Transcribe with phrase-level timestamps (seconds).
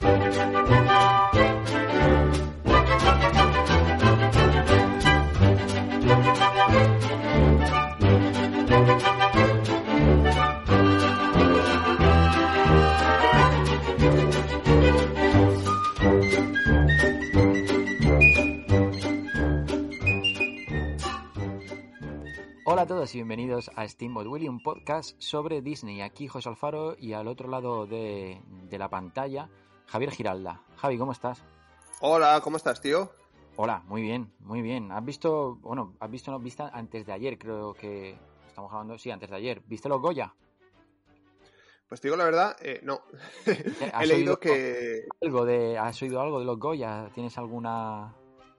[0.00, 0.12] Hola
[22.82, 26.00] a todos y bienvenidos a Steamboat Willy, un podcast sobre Disney.
[26.00, 29.50] Aquí José Alfaro y al otro lado de, de la pantalla
[29.90, 30.62] Javier Giralda.
[30.76, 31.42] Javi, ¿cómo estás?
[32.00, 33.10] Hola, ¿cómo estás, tío?
[33.56, 34.92] Hola, muy bien, muy bien.
[34.92, 39.10] ¿Has visto, bueno, has visto, no, vista antes de ayer, creo que estamos hablando, sí,
[39.10, 39.60] antes de ayer.
[39.66, 40.32] ¿Viste los Goya?
[41.88, 43.02] Pues te digo la verdad, eh, no.
[44.00, 45.06] He leído que...
[45.20, 47.10] Algo de, ¿Has oído algo de los Goya?
[47.12, 48.14] ¿Tienes alguna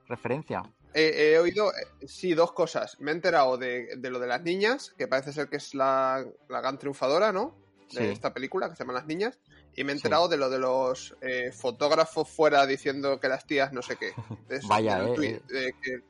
[0.10, 0.64] referencia?
[0.94, 3.00] Eh, he oído, eh, sí, dos cosas.
[3.00, 6.26] Me he enterado de, de, lo de las niñas, que parece ser que es la,
[6.50, 7.56] la gran triunfadora, ¿no?
[7.94, 8.12] De sí.
[8.12, 9.40] esta película, que se llama Las Niñas.
[9.76, 10.32] Y me he enterado sí.
[10.32, 14.14] de lo de los eh, fotógrafos fuera diciendo que las tías no sé qué.
[14.50, 15.42] Eso, Vaya, eh, tweet,
[15.82, 16.02] que...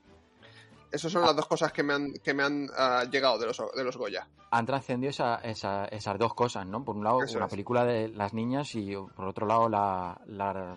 [0.91, 3.61] Esas son las dos cosas que me han, que me han uh, llegado de los,
[3.75, 4.27] de los Goya.
[4.49, 6.83] Han trascendido esa, esa, esas dos cosas, ¿no?
[6.83, 7.51] Por un lado, Eso una es.
[7.51, 10.75] película de las niñas y por otro lado, la, la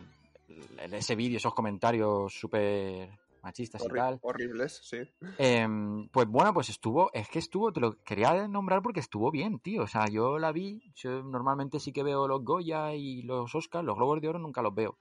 [0.92, 3.08] ese vídeo, esos comentarios súper
[3.44, 4.18] machistas Horri y tal.
[4.22, 4.98] Horribles, sí.
[5.38, 5.68] Eh,
[6.10, 9.82] pues bueno, pues estuvo, es que estuvo, te lo quería nombrar porque estuvo bien, tío.
[9.82, 13.84] O sea, yo la vi, yo normalmente sí que veo los Goya y los Oscars,
[13.84, 14.98] los Globos de Oro nunca los veo.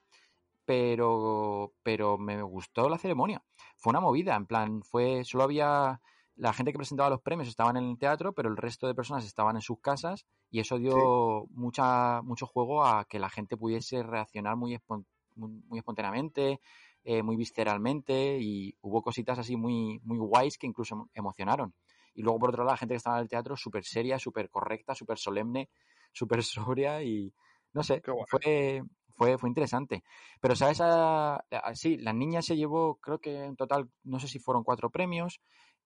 [0.65, 3.43] Pero, pero me gustó la ceremonia.
[3.77, 5.99] Fue una movida, en plan, fue, solo había
[6.35, 9.25] la gente que presentaba los premios estaban en el teatro, pero el resto de personas
[9.25, 11.53] estaban en sus casas y eso dio sí.
[11.53, 15.05] mucha, mucho juego a que la gente pudiese reaccionar muy, espont
[15.35, 16.59] muy, muy espontáneamente,
[17.03, 21.73] eh, muy visceralmente y hubo cositas así muy, muy guays que incluso emocionaron.
[22.13, 24.49] Y luego, por otro lado, la gente que estaba en el teatro súper seria, súper
[24.49, 25.69] correcta, súper solemne,
[26.13, 27.33] súper sobria y
[27.73, 28.83] no sé, fue,
[29.15, 30.03] fue, fue interesante.
[30.39, 30.79] Pero, ¿sabes?
[30.81, 34.63] A, a, sí, la niña se llevó, creo que en total, no sé si fueron
[34.63, 35.41] cuatro premios.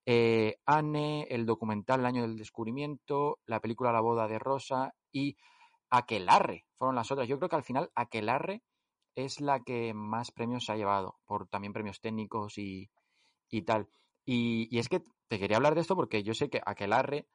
[0.06, 5.36] Eh, Anne, el documental El año del descubrimiento, la película La boda de Rosa y
[5.90, 7.28] Aquelarre fueron las otras.
[7.28, 8.62] Yo creo que al final Aquelarre
[9.18, 12.90] es la que más premios se ha llevado, por también premios técnicos y,
[13.50, 13.90] y tal.
[14.26, 17.28] Y, y, es que te quería hablar de esto porque yo sé que Aquelarre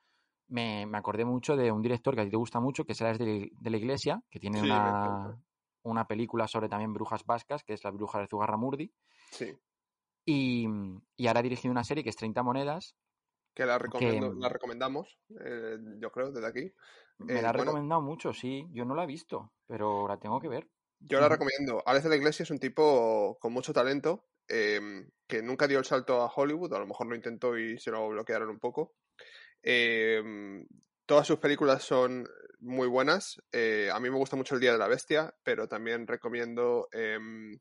[0.46, 2.98] me, me acordé mucho de un director que a ti te gusta mucho, que es
[2.98, 5.36] de, de la Iglesia, que tiene sí, una,
[5.82, 8.92] una película sobre también brujas vascas, que es La bruja de Zugarramurdi.
[9.30, 9.58] Sí.
[10.24, 10.68] Y,
[11.16, 12.94] y, ahora ha dirigido una serie que es 30 monedas.
[13.54, 16.72] Que la, recomiendo, que, la recomendamos, eh, yo creo, desde aquí.
[17.18, 18.66] Me eh, la ha bueno, recomendado mucho, sí.
[18.70, 20.68] Yo no la he visto, pero la tengo que ver.
[21.08, 21.82] Yo la recomiendo.
[21.84, 24.80] Alex de la Iglesia es un tipo con mucho talento, eh,
[25.26, 28.08] que nunca dio el salto a Hollywood, a lo mejor lo intentó y se lo
[28.08, 28.94] bloquearon un poco.
[29.62, 30.22] Eh,
[31.06, 32.26] todas sus películas son
[32.60, 33.42] muy buenas.
[33.52, 36.88] Eh, a mí me gusta mucho El Día de la Bestia, pero también recomiendo...
[36.92, 37.58] Em,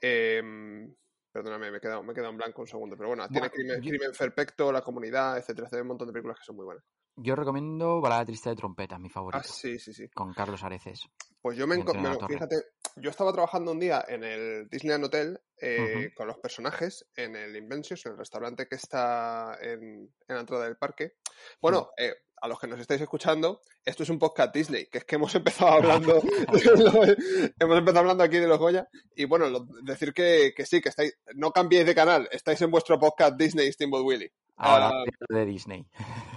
[0.00, 0.94] em,
[1.32, 3.80] perdóname, me he, quedado, me he quedado en blanco un segundo, pero bueno, tiene Crimen,
[3.80, 3.90] yo...
[3.90, 5.68] Crimen Perfecto, La Comunidad, etcétera.
[5.68, 6.84] Tiene un montón de películas que son muy buenas.
[7.16, 9.42] Yo recomiendo Balada Triste de Trompeta, mi favorito.
[9.44, 10.08] Ah, sí, sí, sí.
[10.08, 11.06] Con Carlos Areces.
[11.42, 12.56] Pues yo me, me fíjate,
[12.96, 16.14] yo estaba trabajando un día en el Disneyland Hotel eh, uh -huh.
[16.14, 19.80] con los personajes en el Inventions, en el restaurante que está en,
[20.28, 21.14] en la entrada del parque.
[21.60, 22.04] Bueno, uh -huh.
[22.04, 25.16] eh, a los que nos estáis escuchando, esto es un podcast Disney, que es que
[25.16, 26.22] hemos empezado hablando,
[27.58, 30.88] hemos empezado hablando aquí de los Goya, y bueno, lo, decir que, que, sí, que
[30.88, 34.32] estáis, no cambiéis de canal, estáis en vuestro podcast Disney Steamboat Willy.
[34.60, 35.86] Ahora uh, de Disney.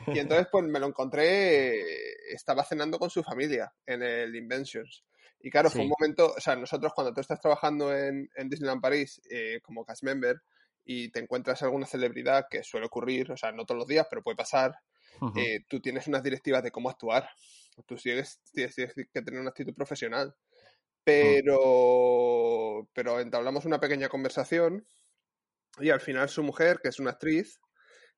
[0.07, 5.03] y entonces pues me lo encontré, estaba cenando con su familia en el Inventions.
[5.41, 5.75] Y claro, sí.
[5.75, 9.59] fue un momento, o sea, nosotros cuando tú estás trabajando en, en Disneyland París eh,
[9.61, 10.41] como cast member
[10.85, 14.23] y te encuentras alguna celebridad que suele ocurrir, o sea, no todos los días, pero
[14.23, 14.73] puede pasar,
[15.19, 15.39] uh -huh.
[15.41, 17.27] eh, tú tienes unas directivas de cómo actuar.
[17.85, 20.33] Tú tienes, tienes, tienes que tener una actitud profesional.
[21.03, 22.89] Pero, uh -huh.
[22.93, 24.87] pero entablamos una pequeña conversación
[25.79, 27.59] y al final su mujer, que es una actriz,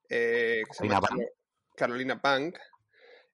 [0.10, 1.30] eh, se llama Carolina,
[1.76, 2.58] Carolina Punk,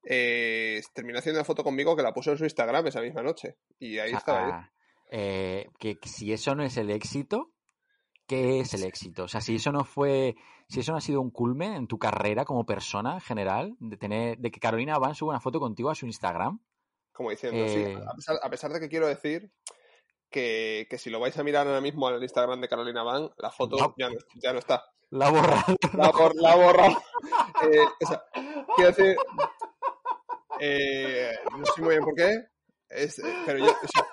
[0.03, 3.57] eh, terminó haciendo una foto conmigo que la puso en su Instagram esa misma noche.
[3.79, 4.71] Y ahí ah, estaba.
[5.11, 7.51] Eh, que si eso no es el éxito,
[8.27, 9.23] ¿qué es el éxito?
[9.23, 10.35] O sea, si eso no fue,
[10.69, 13.97] si eso no ha sido un culmen en tu carrera como persona en general, de
[13.97, 16.59] tener, de que Carolina Van suba una foto contigo a su Instagram.
[17.11, 19.51] Como diciendo, sí, Eh, a pesar, a pesar de que quiero decir
[20.29, 23.51] que, que si lo vais a mirar ahora mismo al Instagram de Carolina Van, la
[23.51, 23.93] foto No.
[23.97, 24.85] ya no, ya no está.
[25.11, 25.75] La ha borrado.
[25.93, 26.97] La, ha bor- la ha borrado.
[27.71, 28.23] Eh, o sea,
[28.75, 29.15] quiero decir,
[30.59, 32.33] eh, no sé muy bien por qué,
[32.89, 34.05] es, eh, pero yo, o sea,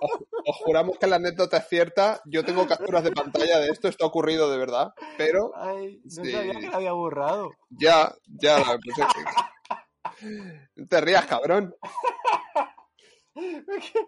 [0.00, 0.10] os,
[0.46, 2.20] os juramos que la anécdota es cierta.
[2.24, 6.24] Yo tengo capturas de pantalla de esto, esto ha ocurrido de verdad, pero Ay, no
[6.24, 6.30] Sí.
[6.32, 7.50] sabía que la había borrado.
[7.70, 8.98] ya, ya la pues,
[10.22, 11.74] eh, No te rías, cabrón.
[13.64, 14.00] Es que,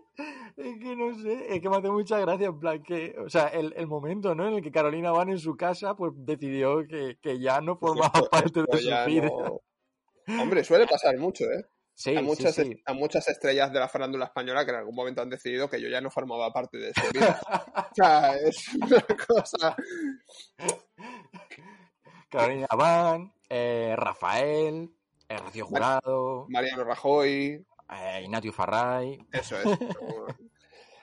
[0.56, 3.48] es que no sé, es que me hace mucha gracia, en plan que, o sea,
[3.48, 4.46] el, el momento, ¿no?
[4.48, 8.10] En el que Carolina Van en su casa, pues decidió que, que ya no formaba
[8.14, 9.28] Esto- parte esto de su vida.
[9.28, 9.60] no-
[10.42, 11.64] Hombre, suele pasar mucho, ¿eh?
[11.96, 12.82] Sí, a, muchas, sí.
[12.86, 15.88] a muchas estrellas de la farándula española que en algún momento han decidido que yo
[15.88, 17.40] ya no formaba parte de su vida.
[17.92, 19.76] o sea, es una cosa...
[22.30, 24.90] Carolina Van, eh, Rafael,
[25.28, 29.66] eh, Rocío Jurado, Mariano Rajoy, eh, Ignacio Farray, eso es.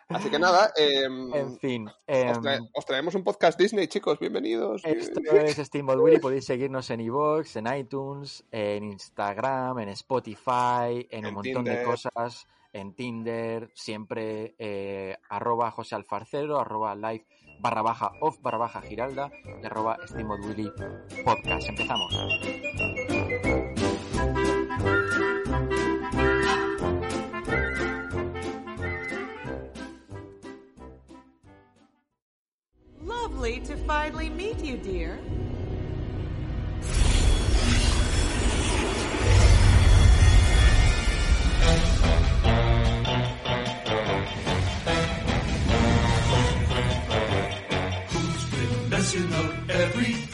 [0.10, 1.88] Así que nada, eh, en fin.
[1.88, 4.83] os, em, trae- os traemos un podcast Disney, chicos, bienvenidos.
[4.83, 11.25] Esto es Steamboat Willy, podéis seguirnos en iVoox, en iTunes, en Instagram, en Spotify, en,
[11.25, 17.25] En un montón de cosas, en Tinder, siempre eh, arroba José Alfarcero, arroba live
[17.62, 19.31] barra baja off barra baja giralda
[19.62, 20.69] y arroba Steamboat Willy
[21.24, 21.69] podcast.
[21.69, 22.13] Empezamos.
[33.92, 35.20] finally meet you, dear.
[48.12, 50.31] Who's been messing up everything.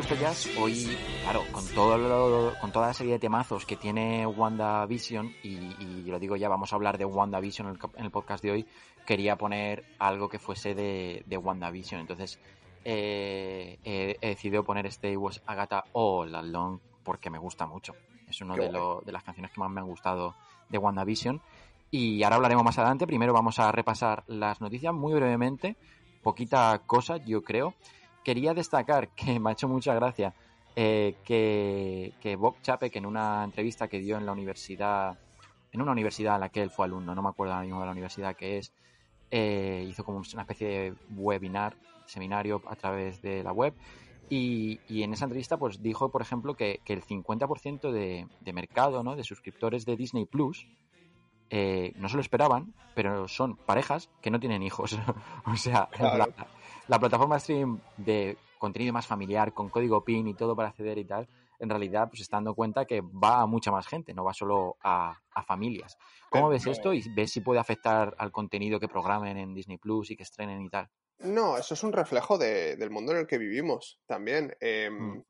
[0.00, 4.26] Puesto jazz, hoy, claro, con todo lo- con toda la serie de temazos que tiene
[4.26, 5.48] WandaVision, y,
[5.78, 8.50] y lo digo ya, vamos a hablar de WandaVision en el, en el podcast de
[8.50, 8.66] hoy,
[9.06, 12.00] quería poner algo que fuese de, de WandaVision.
[12.00, 12.38] Entonces,
[12.84, 17.94] eh, he, he decidido poner este Was Agatha All Along porque me gusta mucho.
[18.26, 20.34] Es Qué de, lo- de las canciones que más me han gustado
[20.70, 21.42] de WandaVision.
[21.90, 23.06] Y ahora hablaremos más adelante.
[23.06, 25.76] Primero vamos a repasar las noticias muy brevemente.
[26.22, 27.74] Poquita cosa, yo creo.
[28.24, 30.34] Quería destacar que me ha hecho mucha gracia
[30.76, 35.18] eh, que, que Bob Chapek en una entrevista que dio en la universidad,
[35.72, 37.86] en una universidad en la que él fue alumno, no me acuerdo ahora mismo de
[37.86, 38.72] la universidad que es,
[39.30, 41.76] eh, hizo como una especie de webinar,
[42.06, 43.74] seminario a través de la web.
[44.28, 48.52] Y, y en esa entrevista pues dijo, por ejemplo, que, que el 50% de, de
[48.52, 49.16] mercado, ¿no?
[49.16, 50.68] de suscriptores de Disney Plus
[51.50, 54.96] eh, no se lo esperaban, pero son parejas que no tienen hijos.
[55.46, 56.16] o sea, Claro.
[56.18, 56.46] la,
[56.90, 60.98] la plataforma de stream de contenido más familiar, con código PIN y todo para acceder
[60.98, 61.28] y tal,
[61.60, 64.34] en realidad pues se está dando cuenta que va a mucha más gente, no va
[64.34, 65.96] solo a, a familias.
[66.28, 70.10] ¿Cómo ves esto y ves si puede afectar al contenido que programen en Disney Plus
[70.10, 70.88] y que estrenen y tal?
[71.20, 74.54] No, eso es un reflejo de- del mundo en el que vivimos también.
[74.60, 75.22] Em, Mm.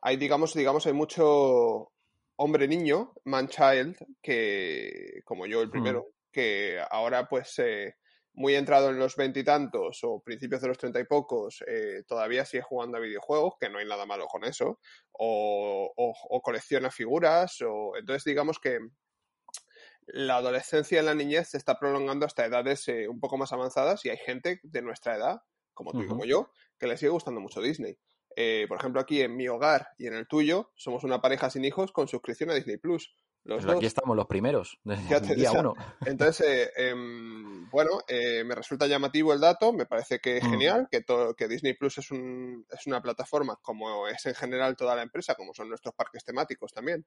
[0.00, 1.90] Hay, digamos, digamos, hay mucho
[2.36, 7.96] hombre niño, man child, que, como yo el primero, que ahora pues eh,
[8.38, 12.62] muy entrado en los veintitantos o principios de los treinta y pocos, eh, todavía sigue
[12.62, 14.80] jugando a videojuegos, que no hay nada malo con eso,
[15.12, 18.78] o, o- o colecciona figuras, o entonces digamos que
[20.06, 24.04] la adolescencia y la niñez se está prolongando hasta edades eh, un poco más avanzadas
[24.04, 25.42] y hay gente de nuestra edad,
[25.74, 27.98] como tú y como yo, que le sigue gustando mucho Disney.
[28.36, 31.64] Eh, por ejemplo, aquí en mi hogar y en el tuyo, somos una pareja sin
[31.64, 33.14] hijos con suscripción a Disney Plus.
[33.48, 35.74] Los Pues aquí estamos los primeros, desde día uno.
[36.04, 40.48] Entonces, eh, em, bueno, eh, me resulta llamativo el dato, me parece que es Mm.
[40.48, 41.02] genial, que,
[41.36, 45.34] que Disney Plus es, un, es una plataforma, como es en general toda la empresa,
[45.34, 47.06] como son nuestros parques temáticos también,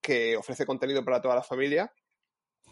[0.00, 1.92] que ofrece contenido para toda la familia,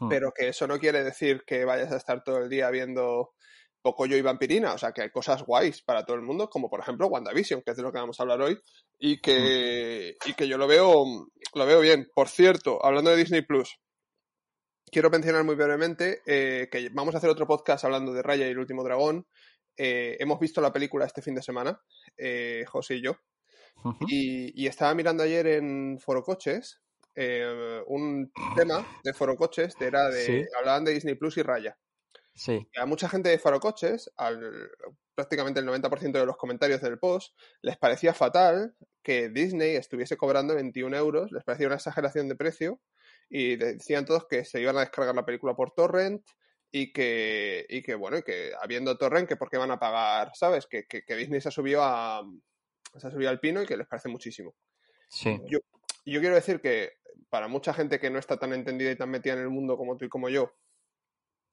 [0.01, 0.09] Hmm.
[0.09, 3.35] pero que eso no quiere decir que vayas a estar todo el día viendo
[3.83, 6.81] Pocoyo y Vampirina, o sea que hay cosas guays para todo el mundo, como por
[6.81, 8.59] ejemplo WandaVision, que es de lo que vamos a hablar hoy,
[8.99, 11.05] y que, y que yo lo veo,
[11.55, 12.09] lo veo bien.
[12.15, 13.79] Por cierto, hablando de Disney Plus,
[14.91, 18.51] quiero mencionar muy brevemente eh, que vamos a hacer otro podcast hablando de Raya y
[18.51, 19.27] el último dragón.
[19.77, 21.81] Eh, hemos visto la película este fin de semana,
[22.17, 23.17] eh, José y yo,
[24.09, 26.81] y, y estaba mirando ayer en Foro Coches
[27.15, 30.45] eh, un tema de Foro Coches, de- era de, Sí.
[30.59, 31.77] hablaban de Disney Plus y Raya.
[32.39, 32.69] Sí.
[32.77, 34.71] A mucha gente de Foro Coches, al,
[35.15, 40.55] prácticamente el 90% de los comentarios del post, les parecía fatal que Disney estuviese cobrando
[40.55, 42.81] 21 euros, les parecía una exageración de precio
[43.29, 46.23] y decían todos que se iban a descargar la película por torrent,
[46.71, 50.33] y que, y que bueno, y que habiendo torrent, que por qué van a pagar,
[50.35, 50.67] ¿sabes?
[50.67, 52.23] Que, que, que Disney se ha subido a
[52.97, 54.55] se ha subido al pino y que les parece muchísimo.
[55.09, 55.39] Sí.
[55.47, 55.59] Yo,
[56.05, 56.93] yo quiero decir que
[57.29, 59.97] para mucha gente que no está tan entendida y tan metida en el mundo como
[59.97, 60.53] tú y como yo,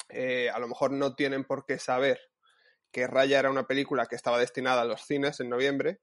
[0.09, 2.19] eh, a lo mejor no tienen por qué saber
[2.91, 6.01] que Raya era una película que estaba destinada a los cines en noviembre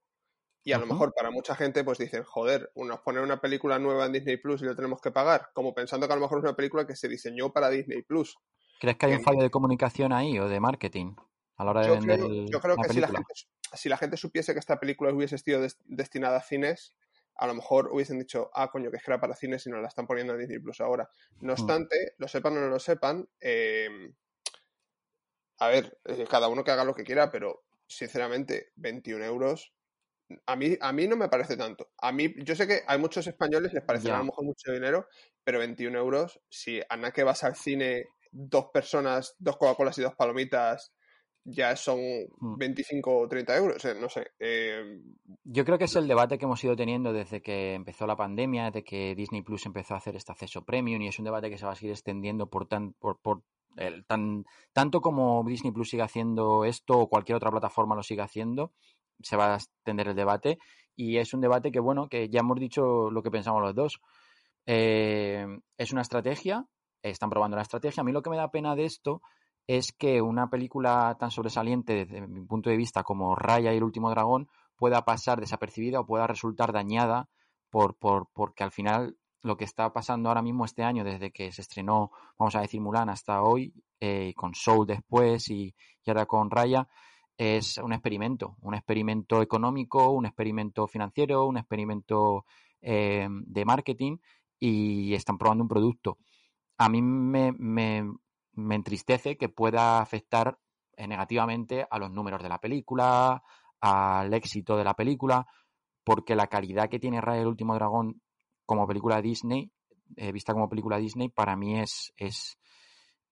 [0.65, 4.07] y a lo mejor para mucha gente pues dicen, joder, nos ponen una película nueva
[4.07, 6.45] en Disney Plus y lo tenemos que pagar, como pensando que a lo mejor es
[6.45, 8.37] una película que se diseñó para Disney Plus.
[8.81, 11.15] ¿Crees que hay un fallo de comunicación ahí o de marketing
[11.57, 13.33] a la hora de Yo vender creo, yo creo que si la, gente,
[13.75, 16.95] si la gente supiese que esta película hubiese sido des- destinada a cines,
[17.43, 19.83] a lo mejor hubiesen dicho, ah, coño, que es que era para cines y nos
[19.83, 21.09] la están poniendo en Disney Plus ahora.
[21.41, 21.55] No Mm.
[21.55, 23.89] obstante, lo sepan o no lo sepan, eh,
[25.59, 29.75] a ver, eh, cada uno que haga lo que quiera, pero sinceramente, 21 euros.
[30.47, 31.93] A mí, a mí no me parece tanto.
[31.99, 34.15] A mí, yo sé que hay muchos españoles les parece Ya.
[34.15, 35.09] a lo mejor mucho dinero,
[35.45, 40.03] pero 21 euros, si a nada que vas al cine, dos personas, dos Coca-Colas y
[40.03, 40.95] dos palomitas,
[41.45, 41.99] ya son
[42.39, 42.57] Mm.
[42.57, 43.85] 25 o 30 euros.
[43.85, 44.29] eh, no sé.
[44.39, 45.01] eh,
[45.45, 48.67] Yo creo que es el debate que hemos ido teniendo desde que empezó la pandemia,
[48.67, 51.59] desde que Disney Plus empezó a hacer este acceso premium y es un debate que
[51.59, 53.43] se va a seguir extendiendo por tan por, por
[53.77, 58.25] el, tan tanto como Disney Plus sigue haciendo esto o cualquier otra plataforma lo siga
[58.25, 58.73] haciendo,
[59.23, 60.59] se va a extender el debate
[60.95, 64.01] y es un debate que bueno, que ya hemos dicho lo que pensamos los dos.
[64.67, 65.47] Eh,
[65.79, 66.67] es una estrategia,
[67.03, 68.03] están probando la estrategia.
[68.03, 69.23] A mí lo que me da pena de esto
[69.67, 73.85] es que una película tan sobresaliente desde mi punto de vista como Raya y el
[73.85, 77.29] último dragón pueda pasar desapercibida o pueda resultar dañada
[77.71, 81.53] por, por, porque al final lo que está pasando ahora mismo este año, desde que
[81.53, 85.75] se estrenó, vamos a decir, Mulan hasta hoy, eh, con Soul después y,
[86.07, 86.89] ahora con Raya,
[87.37, 92.45] es un experimento, un experimento económico, un experimento financiero, un experimento
[92.81, 94.19] eh, de marketing
[94.61, 96.19] y están probando un producto.
[96.79, 98.05] A mí me,
[98.53, 100.59] me entristece que pueda afectar
[100.97, 103.43] eh, negativamente a los números de la película,
[103.81, 105.47] al éxito de la película,
[106.05, 108.21] porque la calidad que tiene Raya el último dragón
[108.67, 109.71] como película Disney,
[110.17, 112.59] eh, vista como película Disney, para mí es, es,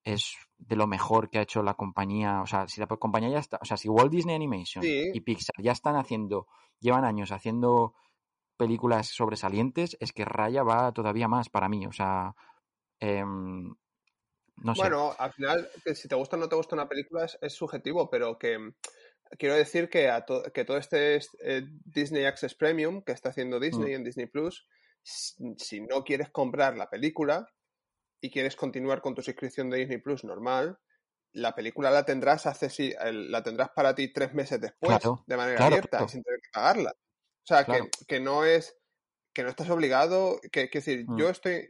[0.03, 2.41] es de lo mejor que ha hecho la compañía.
[2.41, 5.11] O sea, si la compañía ya está, o sea, si Walt Disney Animation Sí.
[5.13, 6.47] y Pixar ya están haciendo,
[6.79, 7.93] llevan años haciendo
[8.57, 11.85] películas sobresalientes, es que Raya va todavía más para mí.
[11.85, 12.35] O sea,
[12.99, 13.73] em,
[14.57, 14.81] no sé.
[14.81, 17.53] Bueno, al final, que si te gusta o no te gusta una película es, es
[17.53, 18.73] subjetivo, pero que mm,
[19.37, 23.29] quiero decir que, a to- que todo este es, eh, Disney Access Premium que está
[23.29, 23.61] haciendo Mm.
[23.61, 24.67] Disney en Disney Plus,
[25.03, 27.47] si, si no quieres comprar la película
[28.21, 30.77] y quieres continuar con tu suscripción de Disney Plus normal,
[31.33, 35.57] la película la tendrás el- la tendrás para ti tres meses después, Claro, de manera
[35.57, 36.07] claro, abierta, claro.
[36.09, 36.91] sin tener que pagarla.
[36.93, 38.75] O sea, que, que no es,
[39.33, 41.17] que no estás obligado, que, que decir, Mm.
[41.17, 41.69] yo estoy,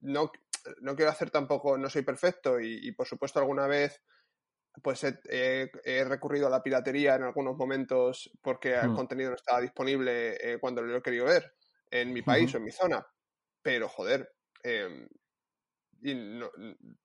[0.00, 0.30] no,
[0.80, 4.02] no quiero hacer tampoco, no soy perfecto y, y, por supuesto alguna vez
[4.82, 8.94] pues he, he- he recurrido a la piratería en algunos momentos porque el Mm.
[8.94, 11.54] contenido no estaba disponible eh, cuando lo he querido ver
[11.90, 13.06] en mi país o en mi zona.
[13.62, 15.06] Pero joder, eh,
[16.02, 16.50] y no,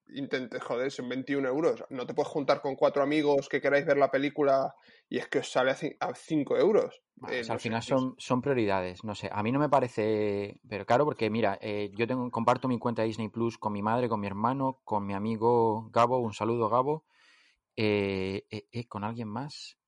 [0.08, 1.84] intente, joder, son 21 euros.
[1.90, 4.74] No te puedes juntar con cuatro amigos que queráis ver la película
[5.08, 7.02] y es que os sale a ci- a 5 euros.
[7.16, 9.28] Bueno, Eh, o sea, no al sé, final son, son prioridades, no sé.
[9.32, 13.02] A mí no me parece, pero claro, porque mira, eh, yo tengo, comparto mi cuenta
[13.02, 16.68] de Disney Plus con mi madre, con mi hermano, con mi amigo Gabo, un saludo
[16.68, 17.06] Gabo,
[17.76, 19.78] eh, eh, eh, con alguien más,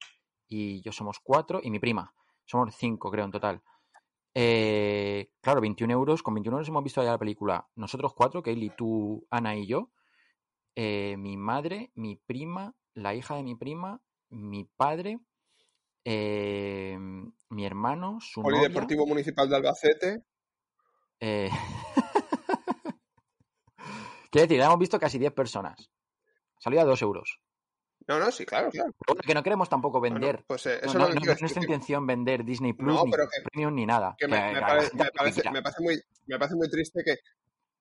[0.49, 2.15] y yo somos cuatro, y mi prima,
[2.47, 3.63] somos cinco creo en total.
[4.35, 8.71] Eh, claro, 21 euros, con 21 euros hemos visto ya la película, nosotros cuatro, Kaylee,
[8.77, 9.91] tú, Ana y yo,
[10.77, 15.19] eh, mi madre, mi prima, la hija de mi prima, mi padre,
[16.05, 16.97] eh,
[17.49, 20.25] mi hermano, su novia, Polideportivo Municipal de Albacete.
[21.19, 21.51] eh,
[24.31, 25.91] Quiero decir, hemos visto casi 10 personas.
[26.59, 27.41] Salía a 2 euros.
[28.11, 28.93] No, no, sí, claro, claro.
[29.25, 30.43] Que no queremos tampoco Bueno, vender.
[30.49, 33.13] pues eh, eso no, no- no quiero es nuestra intención vender Disney Plus, No, ni
[33.13, 33.19] que-
[33.53, 34.17] Premium, ni nada.
[34.19, 35.53] que me, Que- pare- parece, quiera.
[35.53, 37.19] me parece muy, me parece muy triste que,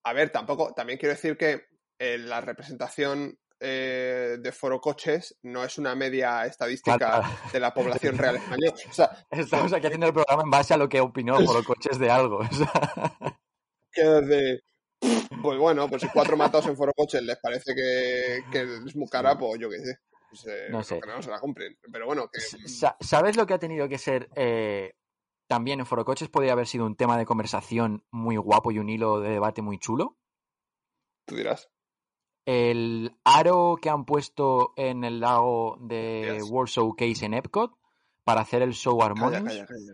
[0.04, 1.64] a ver, tampoco, también quiero decir que
[1.98, 7.74] eh, la representación eh, de Foro Coches no es una media estadística Claro, de la
[7.74, 8.74] población real española.
[8.90, 11.98] O sea, Estamos aquí haciendo el programa en base a lo que opinó por coches
[12.00, 12.38] de algo.
[12.38, 12.72] o sea.
[13.92, 14.62] que desde,
[15.42, 19.10] pues bueno, pues si cuatro matados en Foro Coches les parece que, que es muy
[19.10, 19.98] cara, pues yo qué sé.
[20.30, 21.00] Pues, eh, No sé.
[21.06, 21.78] No se la compren.
[21.92, 24.94] Pero bueno, que Sa- ¿Sabes lo que ha tenido que ser eh,
[25.48, 26.30] también en Forocoches?
[26.30, 29.80] Podría haber sido un tema de conversación muy guapo y un hilo de debate muy
[29.80, 30.18] chulo.
[31.26, 31.70] tú dirás.
[32.46, 36.50] El aro que han puesto en el lago de Yes.
[36.50, 37.72] World Showcase en Epcot
[38.24, 39.94] para hacer el show Harmonious calla, calla.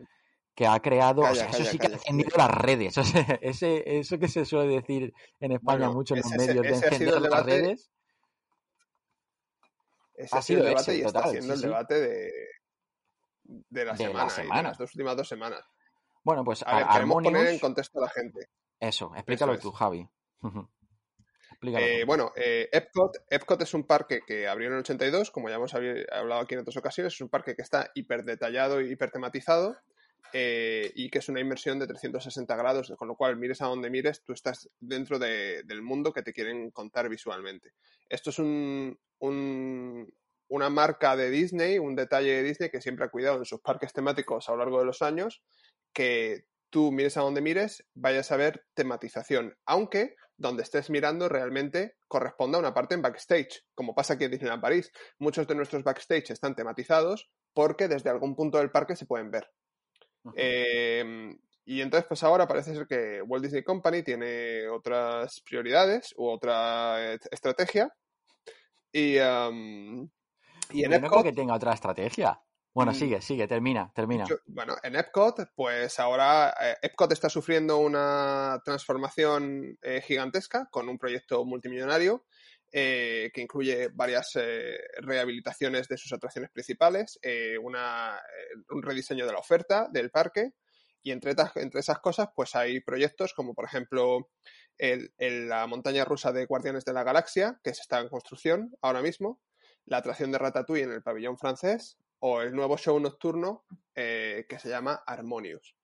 [0.56, 2.98] que ha creado, o sea, eso sí que ha encendido las redes.
[2.98, 6.62] O sea, ese, eso que se suele decir en España Bueno, mucho en los medios
[6.64, 7.92] de encender las debate- redes.
[10.18, 11.66] Ese Ha ha sido el debate ese, y está siendo sí, el sí.
[11.68, 12.32] debate de,
[13.44, 15.64] de la De la semana, y de las dos últimas dos semanas.
[16.24, 18.48] Bueno, pues A ver, poner en contexto a la gente.
[18.80, 19.60] Eso, explícalo es.
[19.62, 20.10] tú, Javi.
[21.52, 22.08] explícalo Eh, tú.
[22.08, 25.74] bueno, eh, Epcot, Epcot es un parque que abrió en el 82, como ya hemos
[25.74, 29.78] hablado aquí en otras ocasiones, es un parque que está hiper detallado y hiper tematizado
[30.34, 33.90] eh, y que es una inversión de 360 grados, con lo cual mires a donde
[33.90, 37.74] mires, tú estás dentro de- del mundo que te quieren contar visualmente.
[38.10, 38.98] Esto es un-
[40.48, 43.94] una marca de Disney, un detalle de Disney que siempre ha cuidado en sus parques
[43.94, 45.42] temáticos a lo largo de los años,
[45.94, 51.96] que tú mires a donde mires, vayas a ver tematización, aunque donde estés mirando realmente
[52.10, 54.92] corresponda a una parte en backstage, como pasa aquí en Disneyland París.
[55.18, 59.50] Muchos de nuestros backstage están tematizados porque desde algún punto del parque se pueden ver.
[60.36, 66.28] Eh, y entonces, pues ahora parece ser que Walt Disney Company tiene otras prioridades u
[66.28, 67.92] otra eh, estrategia.
[68.92, 70.10] Y, um,
[70.72, 72.40] y en Yo no creo Epcot, que tenga otra estrategia.
[72.74, 72.96] Bueno, Mm.
[72.96, 74.26] sigue, sigue, termina, termina.
[74.26, 80.90] yo- bueno, en Epcot, pues ahora eh, Epcot está sufriendo una transformación eh, gigantesca con
[80.90, 82.26] un proyecto multimillonario
[82.72, 89.40] eh, que incluye varias eh, rehabilitaciones de sus atracciones principales, eh, un rediseño de la
[89.40, 90.52] oferta del parque
[91.02, 94.30] y entre, entre esas cosas pues hay proyectos como por ejemplo
[94.78, 99.42] la montaña rusa de Guardianes de la Galaxia que se está en construcción ahora mismo,
[99.86, 104.68] la atracción de Ratatouille en el pabellón francés o el nuevo show nocturno que se
[104.68, 105.78] llama Harmonious.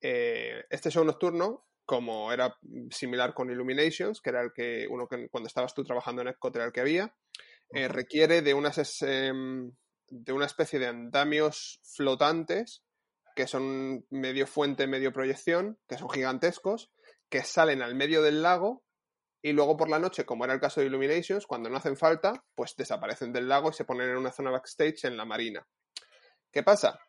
[0.00, 2.56] Este show nocturno, como era
[2.92, 6.54] similar con Illuminations, que era el que uno que cuando estabas tú trabajando en Epcot
[6.54, 7.16] era el que había,
[7.70, 9.72] eh, requiere de unas em,
[10.06, 12.84] de una especie de andamios flotantes
[13.34, 16.92] que son medio fuente, medio proyección, que son gigantescos,
[17.28, 18.84] que salen al medio del lago
[19.42, 22.44] y luego por la noche, como era el caso de Illuminations, cuando no hacen falta,
[22.54, 25.66] pues desaparecen del lago y se ponen en una zona backstage en la marina.
[26.52, 27.00] ¿Qué pasa?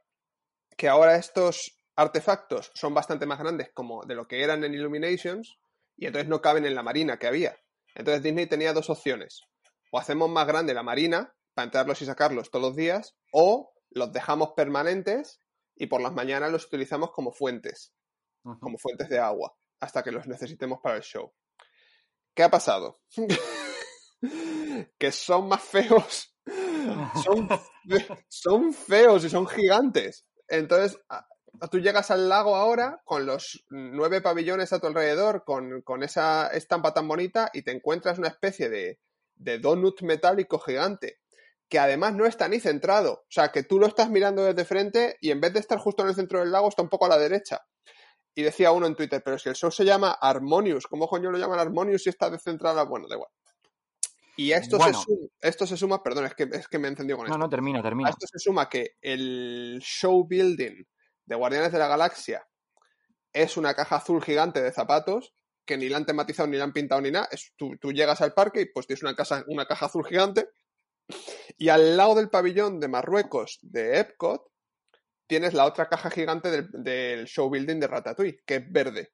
[0.75, 5.59] Que ahora estos artefactos son bastante más grandes como de lo que eran en Illuminations
[5.97, 7.57] y entonces no caben en la marina que había.
[7.95, 9.41] Entonces Disney tenía dos opciones.
[9.91, 14.13] O hacemos más grande la marina para entrarlos y sacarlos todos los días, o los
[14.13, 15.41] dejamos permanentes
[15.75, 17.93] y por las mañanas los utilizamos como fuentes
[18.59, 21.33] como fuentes de agua hasta que los necesitemos para el show.
[22.33, 23.01] ¿Qué ha pasado?
[24.97, 26.27] que son más feos.
[27.23, 30.25] Son, fe- son feos y son gigantes.
[30.47, 30.99] Entonces,
[31.69, 36.47] tú llegas al lago ahora con los nueve pabellones a tu alrededor, con, con esa
[36.47, 38.99] estampa tan bonita y te encuentras una especie de,
[39.35, 41.19] de donut metálico gigante
[41.69, 43.13] que además no está ni centrado.
[43.13, 46.03] O sea, que tú lo estás mirando desde frente y en vez de estar justo
[46.03, 47.61] en el centro del lago está un poco a la derecha.
[48.35, 51.37] Y decía uno en Twitter, pero si el show se llama Harmonious, ¿cómo coño lo
[51.37, 52.83] llaman Harmonious si está descentrada?
[52.83, 53.29] Bueno, da igual.
[54.35, 54.97] Y a esto, Bueno.
[54.99, 57.33] se, suma, esto se suma, perdón, es que, es que me he encendido con No,
[57.33, 57.37] esto.
[57.37, 58.09] no, termina, A termina.
[58.09, 60.83] esto se suma que el show building
[61.25, 62.47] de Guardianes de la Galaxia
[63.33, 65.33] es una caja azul gigante de zapatos
[65.65, 67.27] que ni la han tematizado ni la han pintado ni nada.
[67.31, 70.49] Es, tú, tú llegas al parque y pues tienes una, casa, una caja azul gigante
[71.57, 74.51] y al lado del pabellón de Marruecos de Epcot
[75.27, 79.13] tienes la otra caja gigante del, del show building de Ratatouille, que es verde,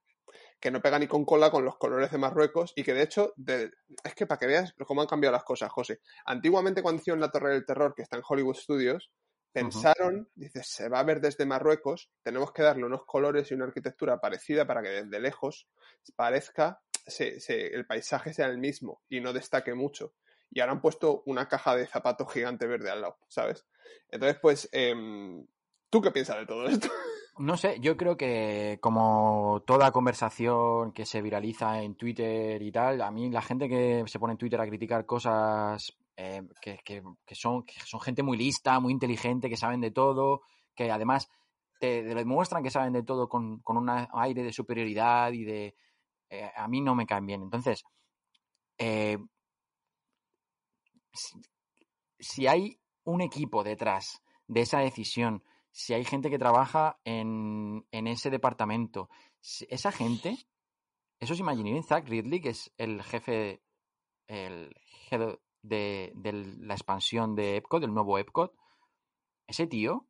[0.60, 3.34] que no pega ni con cola con los colores de Marruecos y que de hecho,
[4.04, 6.00] es que para que veas cómo han cambiado las cosas, José.
[6.26, 9.12] Antiguamente cuando hicieron la Torre del Terror, que está en Hollywood Studios,
[9.62, 13.66] pensaron, dices, se va a ver desde Marruecos, tenemos que darle unos colores y una
[13.66, 15.68] arquitectura parecida para que desde lejos
[16.16, 20.14] parezca, se- se- el paisaje sea el mismo y no destaque mucho.
[20.50, 23.66] Y ahora han puesto una caja de zapatos gigante verde al lado, ¿sabes?
[24.10, 25.46] Entonces, pues, em,
[25.90, 26.88] ¿tú qué piensas de todo esto?
[27.40, 33.00] No sé, yo creo que como toda conversación que se viraliza en Twitter y tal,
[33.00, 37.04] a mí la gente que se pone en Twitter a criticar cosas eh, que, que-
[37.36, 40.42] son, son gente muy lista, muy inteligente, que saben de todo,
[40.76, 41.30] que además
[41.80, 45.76] te, demuestran que saben de todo con, con un aire de superioridad y de...
[46.30, 47.44] eh, a mí no me caen bien.
[47.44, 47.84] Entonces,
[48.80, 49.18] eh,
[52.20, 58.08] si, hay un equipo detrás de esa decisión, si hay gente que trabaja en, en
[58.08, 59.10] ese departamento,
[59.70, 60.38] esa gente,
[61.20, 63.62] esos Imagineering, Zach Ridley, que es el jefe,
[64.28, 64.76] el
[65.12, 68.54] head de, de la expansión de Epcot, del nuevo Epcot,
[69.48, 70.06] ese tío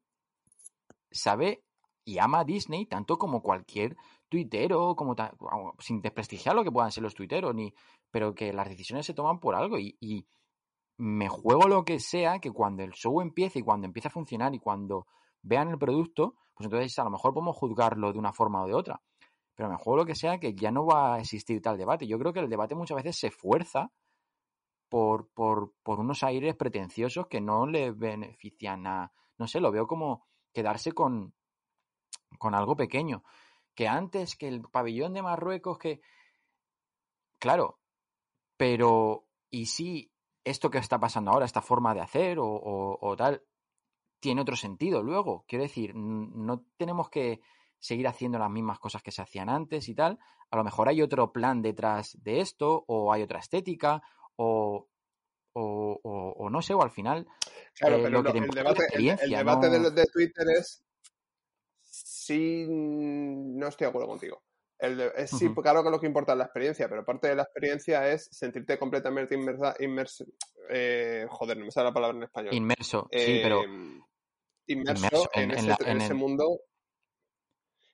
[1.11, 1.63] sabe
[2.05, 3.97] y ama a Disney tanto como cualquier
[4.29, 5.33] tuitero, como ta-
[5.79, 7.73] sin desprestigiar lo que puedan ser los tuiteros, ni,
[8.11, 10.25] pero que las decisiones se toman por algo y, y
[10.97, 14.53] me juego lo que sea que cuando el show empiece y cuando empiece a funcionar
[14.55, 15.05] y cuando
[15.41, 18.73] vean el producto, pues entonces a lo mejor podemos juzgarlo de una forma o de
[18.73, 19.01] otra.
[19.55, 22.07] Pero me juego lo que sea que ya no va a existir tal debate.
[22.07, 23.91] Yo creo que el debate muchas veces se fuerza
[24.89, 29.87] por, por, por unos aires pretenciosos que no le benefician a, no sé, lo veo
[29.87, 31.33] como quedarse con,
[32.39, 33.23] con algo pequeño.
[33.75, 36.01] Que antes que el pabellón de Marruecos, que...
[37.39, 37.79] Claro,
[38.57, 40.11] pero ¿y si
[40.43, 43.43] esto que está pasando ahora, esta forma de hacer o, o- tal,
[44.19, 45.45] tiene otro sentido luego?
[45.47, 47.41] Quiero decir, no tenemos que
[47.79, 50.17] seguir haciendo las mismas cosas que se hacían antes y tal.
[50.49, 54.01] A lo mejor hay otro plan detrás de esto, o hay otra estética,
[54.37, 54.87] o,
[55.53, 57.27] o, o- o no sé, o al final
[57.75, 58.87] Claro, eh, pero lo que te el debate,
[59.21, 59.83] el, debate de, no...
[59.83, 60.83] los de Twitter es
[61.83, 64.43] sí, no estoy de acuerdo contigo.
[64.79, 65.61] El de- es, sí, Ujú.
[65.61, 68.77] claro que lo que importa es la experiencia, pero parte de la experiencia es sentirte
[68.77, 70.25] completamente inmersa, inmerso,
[70.69, 72.53] eh, joder, no me sale la palabra en español.
[72.53, 73.67] Inmerso, sí, pero Eh,
[74.67, 76.19] inmerso inmerso en, en en ese, la, en en ese el...
[76.19, 76.61] mundo.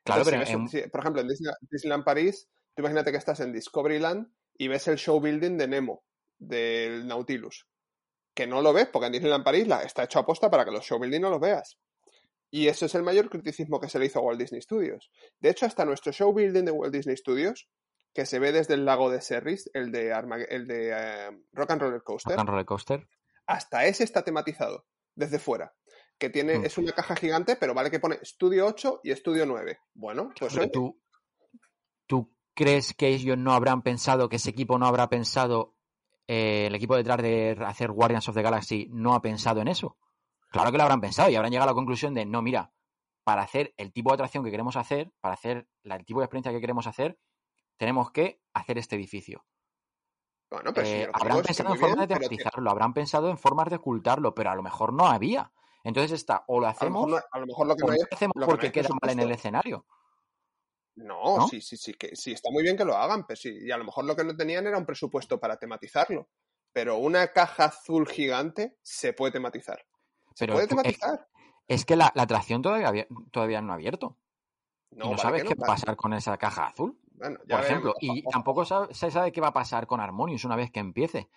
[0.03, 0.83] Claro, Entonces, si pero ves, en...
[0.83, 4.27] si- por ejemplo, en Disney- Disneyland París, tú imagínate que estás en Discoveryland
[4.57, 6.03] y ves el show building de Nemo,
[6.47, 7.67] del Nautilus.
[8.35, 10.83] Que no lo ves, porque en Disneyland París la- está hecho aposta para que los
[10.85, 11.77] show building no los veas.
[12.49, 15.11] Y eso es el mayor criticismo que se le hizo a Walt Disney Studios.
[15.39, 17.67] De hecho, hasta nuestro show building de Walt Disney Studios,
[18.13, 21.71] que se ve desde el lago de Serris, el de, Armag- el de eh, Rock
[21.71, 23.07] and Roller Coaster, Rock and Roller Coaster.
[23.47, 25.73] hasta ese está tematizado, desde fuera.
[26.19, 26.65] Que tiene, Mm.
[26.65, 29.79] es una caja gigante, pero vale que pone Estudio 8 y Estudio 9.
[29.95, 31.01] Bueno, pues oye, tú,
[32.05, 35.75] ¿tú crees que ellos no habrán pensado, que ese equipo no habrá pensado,
[36.27, 39.97] eh, el equipo detrás de hacer Guardians of the Galaxy no ha pensado en eso?
[40.49, 42.71] Claro que lo habrán pensado y habrán llegado a la conclusión de, no, mira,
[43.23, 46.25] para hacer el tipo de atracción que queremos hacer, para hacer la- el tipo de
[46.25, 47.17] experiencia que queremos hacer,
[47.77, 49.43] tenemos que hacer este edificio.
[50.51, 53.29] bueno, pero Eh, que habrán que pensado en formas bien, de que tematizarlo, habrán pensado
[53.31, 55.51] en formas de ocultarlo, pero a lo mejor no había.
[55.83, 57.87] Entonces está, o lo a lo mejor, hacemos, no, a lo mejor lo que o
[57.87, 59.31] no no hay lo hacemos lo que no hay porque es queda mal en el
[59.31, 59.85] escenario,
[60.95, 61.47] No, ¿no?
[61.47, 63.77] sí, sí, sí, que sí, está muy bien que lo hagan, pero sí, y a
[63.77, 66.29] lo mejor lo que no tenían era un presupuesto para tematizarlo.
[66.71, 69.79] Pero una caja azul gigante se puede tematizar.
[70.35, 71.27] Se Pero puede eh, tematizar.
[71.67, 74.17] es que la, la atracción todavía, todavía no ha abierto.
[74.91, 77.59] y No, vale sabes qué va a pasar con esa caja azul, Bueno, ya por
[77.61, 77.93] ejemplo.
[77.93, 77.97] veremos.
[78.01, 81.29] Y tampoco se sabe qué va a pasar con Harmonious una vez que empiece.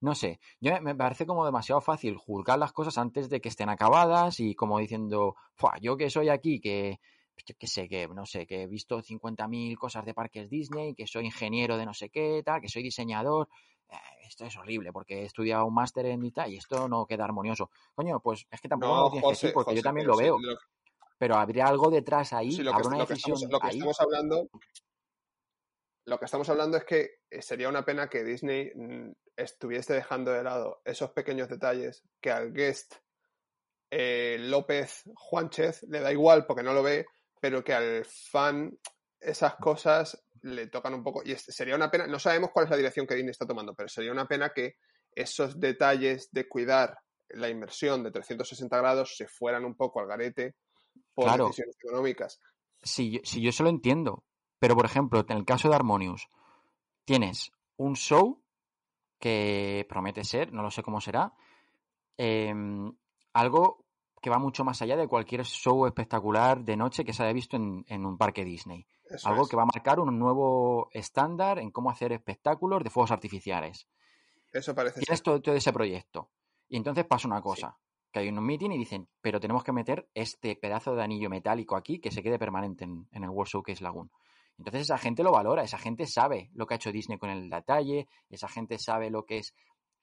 [0.00, 3.68] No sé, yo me- parece como demasiado fácil juzgar las cosas antes de que estén
[3.70, 7.00] acabadas y como diciendo, "Fua, yo que soy aquí, que
[7.44, 11.06] yo que sé, que no sé, que he visto 50.000 cosas de parques Disney, que
[11.06, 13.48] soy ingeniero de no sé qué, tal, que soy diseñador.
[13.88, 13.96] eh,
[14.26, 17.24] esto es horrible porque he estudiado un máster en y tal y esto no queda
[17.24, 17.70] armonioso.
[17.94, 20.16] Coño, pues es que tampoco No, lo tienes que José, decir porque yo también lo
[20.16, 20.38] veo.
[20.38, 20.58] lo,
[21.18, 23.66] Pero habría algo detrás ahí, lo que, habrá una lo que estamos, decisión lo que
[23.66, 23.72] ahí.
[23.74, 24.48] estamos hablando,
[26.08, 30.32] lo que estamos hablando es que eh, sería una pena que Disney mm, estuviese dejando
[30.32, 32.94] de lado esos pequeños detalles que al guest
[33.90, 37.06] eh, López Juanchez le da igual porque no lo ve,
[37.40, 38.76] pero que al fan
[39.20, 41.22] esas cosas le tocan un poco.
[41.24, 43.88] Y sería una pena, no sabemos cuál es la dirección que Disney está tomando, pero
[43.88, 44.76] sería una pena que
[45.14, 46.98] esos detalles de cuidar
[47.30, 50.54] la inversión de 360 grados se fueran un poco al garete
[51.14, 51.46] por Claro.
[51.46, 52.40] decisiones económicas.
[52.82, 54.24] Si, yo- si yo se lo entiendo,
[54.60, 56.28] pero por ejemplo, en el caso de Harmonious,
[57.04, 58.42] tienes un show
[59.18, 61.32] que promete ser, no lo sé cómo será,
[62.16, 62.92] em,
[63.32, 63.84] algo
[64.20, 67.56] que va mucho más allá de cualquier show espectacular de noche que se haya visto
[67.56, 68.86] en, en un parque Disney.
[69.04, 69.48] Eso Algo es.
[69.48, 73.88] que va a marcar un nuevo estándar en cómo hacer espectáculos de fuegos artificiales.
[74.52, 76.30] Eso parece Tienes todo, todo ese proyecto.
[76.68, 77.78] Y entonces pasa una cosa,
[78.12, 81.76] que hay un meeting y dicen, pero tenemos que meter este pedazo de anillo metálico
[81.76, 84.10] aquí que se quede permanente en, en el World Showcase Lagoon.
[84.58, 87.48] Entonces esa gente lo valora, esa gente sabe lo que ha hecho Disney con el
[87.48, 89.54] detalle, esa gente sabe lo que es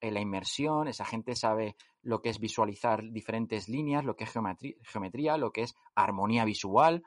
[0.02, 4.32] eh, la inmersión, esa gente sabe lo que es visualizar diferentes líneas, lo que es
[4.32, 7.04] geometría, geometría lo que es armonía visual.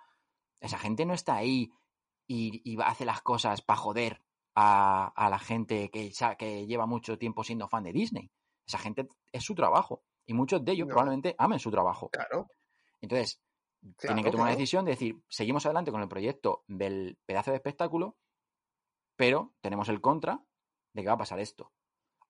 [0.60, 1.70] Esa gente no está ahí
[2.26, 4.22] y, y hace las cosas para joder
[4.54, 8.30] a, a la gente que, que lleva mucho tiempo siendo fan de Disney.
[8.66, 10.02] Esa gente es su trabajo.
[10.26, 10.92] Y muchos de ellos No.
[10.94, 12.10] probablemente amen su trabajo.
[12.10, 12.48] Claro,
[13.00, 13.40] Entonces,
[13.98, 14.58] tienen que tomar una claro.
[14.58, 18.16] decisión de decir, seguimos adelante con el proyecto del pedazo de espectáculo,
[19.16, 20.44] pero tenemos el contra
[20.92, 21.72] de que va a pasar esto.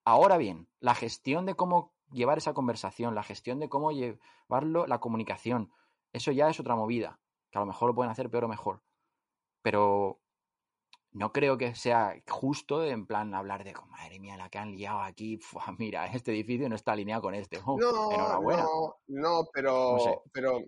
[0.09, 5.01] Ahora bien, la gestión de cómo llevar esa conversación, la gestión de cómo llevarlo, la
[5.01, 5.71] comunicación,
[6.15, 8.81] eso ya es otra movida, que a lo mejor lo pueden hacer peor o mejor.
[9.61, 10.19] Pero
[11.13, 15.03] no creo que sea justo en plan hablar de, madre mía, la que han liado
[15.03, 15.41] aquí,
[15.79, 17.59] mira, este edificio no está alineado con este.
[17.67, 18.63] Oh, No, enhorabuena.
[18.63, 20.19] no, no, pero, No sé.
[20.33, 20.61] pero,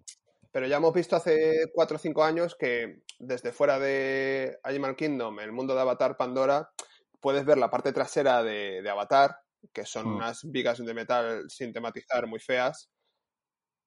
[0.53, 5.41] pero ya hemos visto hace 4 o 5 años que desde fuera de Animal Kingdom,
[5.41, 6.71] el mundo de Avatar Pandora,
[7.21, 9.37] puedes ver la parte trasera de, de Avatar,
[9.73, 10.17] que son Mm.
[10.17, 12.91] unas vigas de metal sin tematizar muy feas,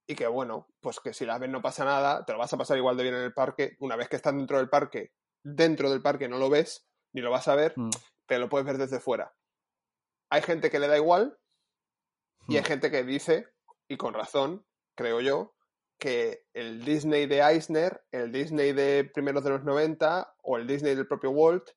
[0.07, 2.57] y que bueno, pues que si las ves no pasa nada, te lo vas a
[2.57, 3.75] pasar igual de bien en el parque.
[3.79, 7.31] Una vez que estás dentro del parque, dentro del parque no lo ves, ni lo
[7.31, 7.89] vas a ver, Mm.
[8.27, 9.33] pero lo puedes ver desde fuera.
[10.29, 11.37] hay gente que le da igual
[12.47, 12.65] y hay Hmm.
[12.65, 13.47] gente que dice,
[13.87, 14.65] y con razón,
[14.97, 15.55] creo yo,
[15.99, 20.95] que el Disney de Eisner, el Disney de primeros de los 90 o el Disney
[20.95, 21.69] del propio Walt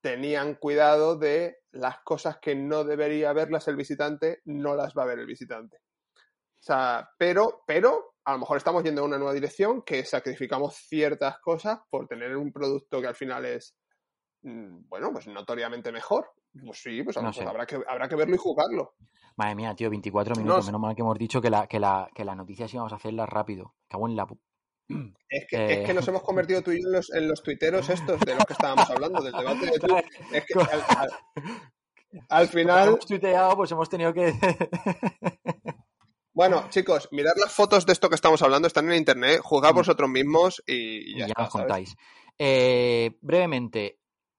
[0.00, 5.06] tenían cuidado de las cosas que no debería verlas el visitante, no las va a
[5.06, 5.78] ver el visitante.
[6.16, 10.74] O sea, pero, pero a lo mejor estamos yendo en una nueva dirección que sacrificamos
[10.76, 13.76] ciertas cosas por tener un producto que al final es,
[14.42, 16.30] mm, bueno, pues notoriamente mejor.
[16.64, 17.48] Pues sí, pues a lo No mejor sé.
[17.48, 18.94] habrá que, habrá que verlo y jugarlo.
[19.36, 20.66] Madre mía, tío, 24 minutos.
[20.66, 23.28] Menos mal que hemos dicho que la, que la, que las noticias íbamos a hacerlas
[23.28, 23.74] rápido.
[23.86, 24.26] Cago en la...
[25.28, 25.80] Es que, Eh.
[25.80, 28.34] es que nos hemos convertido tú y yo en los, en los tuiteros estos de
[28.34, 30.04] los que estábamos hablando, del debate de Twitter.
[30.32, 31.10] Es que al, al-
[32.30, 34.32] al Como final, hemos tuiteado, pues hemos tenido que...
[36.32, 40.08] bueno, chicos, mirad las fotos de esto que estamos hablando, están en internet, juzgad vosotros
[40.08, 41.96] mismos y, ya, ya está, contáis.
[42.38, 43.98] Eh, brevemente,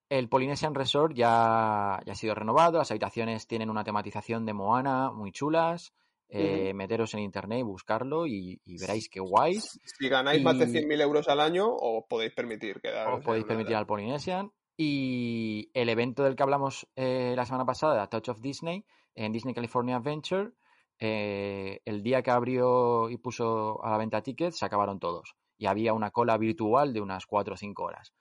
[0.09, 2.77] el Polynesian Resort ya, ya ha sido renovado.
[2.77, 5.93] Las habitaciones tienen una tematización de Moana muy chulas.
[6.31, 9.79] Eh, Meteros en internet y buscarlo y, y veréis qué guays.
[9.83, 13.19] Si ganáis más de Y- 100.000 euros al año, os podéis permitir quedaros.
[13.19, 14.51] Os podéis permitir al Polynesian.
[14.77, 19.53] Y el evento del que hablamos eh, la semana pasada, Touch of Disney, en Disney
[19.53, 20.51] California Adventure,
[20.99, 25.35] eh, el día que abrió y puso a la venta tickets, se acabaron todos.
[25.57, 28.13] Y había una cola virtual de unas 4 o 5 horas.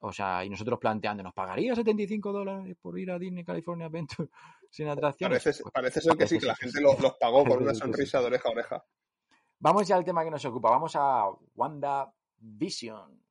[0.00, 4.28] O sea, y nosotros planteando, ¿nos pagaría 75 dólares por ir a Disney California Adventure
[4.72, 5.42] sin atracciones?
[5.44, 7.74] Parece, Pues, parece ser que sí, que la gente lo- los pagó con una que
[7.76, 7.80] sí.
[7.80, 8.84] sonrisa de oreja a oreja.
[9.60, 10.70] Vamos ya al tema que nos ocupa.
[10.70, 13.22] Vamos a Wanda Vision.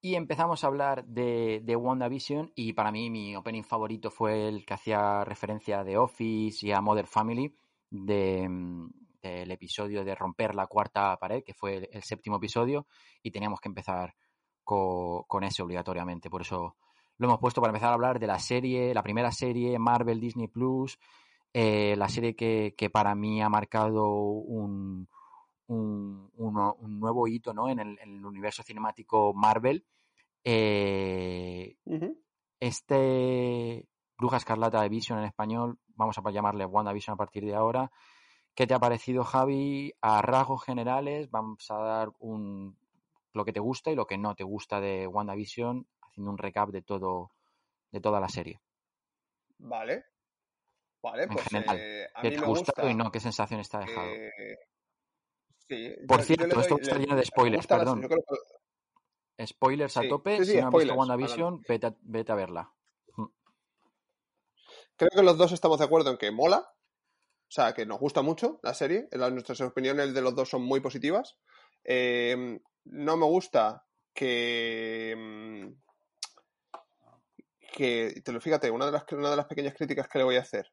[0.00, 4.64] Y empezamos a hablar de, de WandaVision y para mí mi opening favorito fue el
[4.64, 7.52] que hacía referencia a The Office y a Mother Family
[7.90, 12.86] de, mm, del episodio de romper la cuarta pared, que fue el, séptimo episodio,
[13.24, 14.14] y teníamos que empezar
[14.62, 16.30] co- con ese obligatoriamente.
[16.30, 16.76] Por eso
[17.16, 20.46] lo hemos puesto para empezar a hablar de la serie, la primera serie Marvel Disney
[20.46, 20.96] Plus,
[21.52, 25.08] eh, la serie que, que para mí ha marcado un,
[25.68, 27.68] un, uno- un nuevo hito ¿no?
[27.68, 29.86] en, el, en el universo cinemático Marvel.
[30.44, 31.76] Eh,
[32.60, 37.90] este Bruja Escarlata de Vision en español, vamos a llamarle WandaVision a partir de ahora.
[38.54, 39.92] ¿Qué te ha parecido, Javi?
[40.00, 42.76] A rasgos generales, vamos a dar un
[43.32, 46.70] lo que te gusta y lo que no te gusta de WandaVision, haciendo un recap
[46.70, 47.30] de todo,
[47.92, 48.60] de toda la serie.
[49.58, 50.04] Vale.
[51.00, 52.90] Vale, En pues general, eh, a ¿Qué mí te me gusta.
[52.90, 53.12] y no?
[53.12, 54.10] ¿Qué sensación está dejado?
[54.10, 54.58] eh,
[55.68, 58.02] sí, Por yo- cierto, esto doy- está le- lleno de spoilers, perdón.
[58.02, 58.18] creo
[59.46, 62.72] Spoilers a sí, tope, sí, si no has visto WandaVision, vete a, vete a verla.
[64.96, 66.58] Creo que los dos estamos de acuerdo en que mola.
[66.58, 69.08] O sea, que nos gusta mucho la serie.
[69.12, 71.38] Las- Nuestras opiniones de los dos son muy positivas.
[71.84, 75.14] Eh, no me gusta que.
[75.16, 75.68] mm,
[77.72, 78.20] que.
[78.24, 80.40] Te lo fíjate, una de, las, una de las pequeñas críticas que le voy a
[80.40, 80.72] hacer.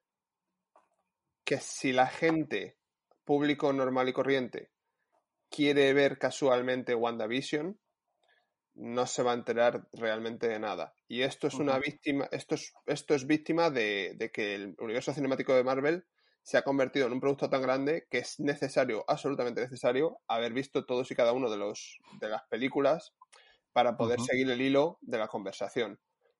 [1.43, 2.77] Que si la gente,
[3.23, 4.71] público normal y corriente,
[5.55, 7.79] quiere ver casualmente WandaVision,
[8.75, 10.93] no se va a enterar realmente de nada.
[11.07, 15.13] Y esto es una víctima, esto es, esto es víctima de, de que el universo
[15.13, 16.05] cinemático de Marvel
[16.43, 20.85] se ha convertido en un producto tan grande que es necesario, absolutamente necesario, haber visto
[20.85, 23.13] todos y cada uno de los de las películas
[23.71, 25.99] para poder seguir el hilo de la conversación.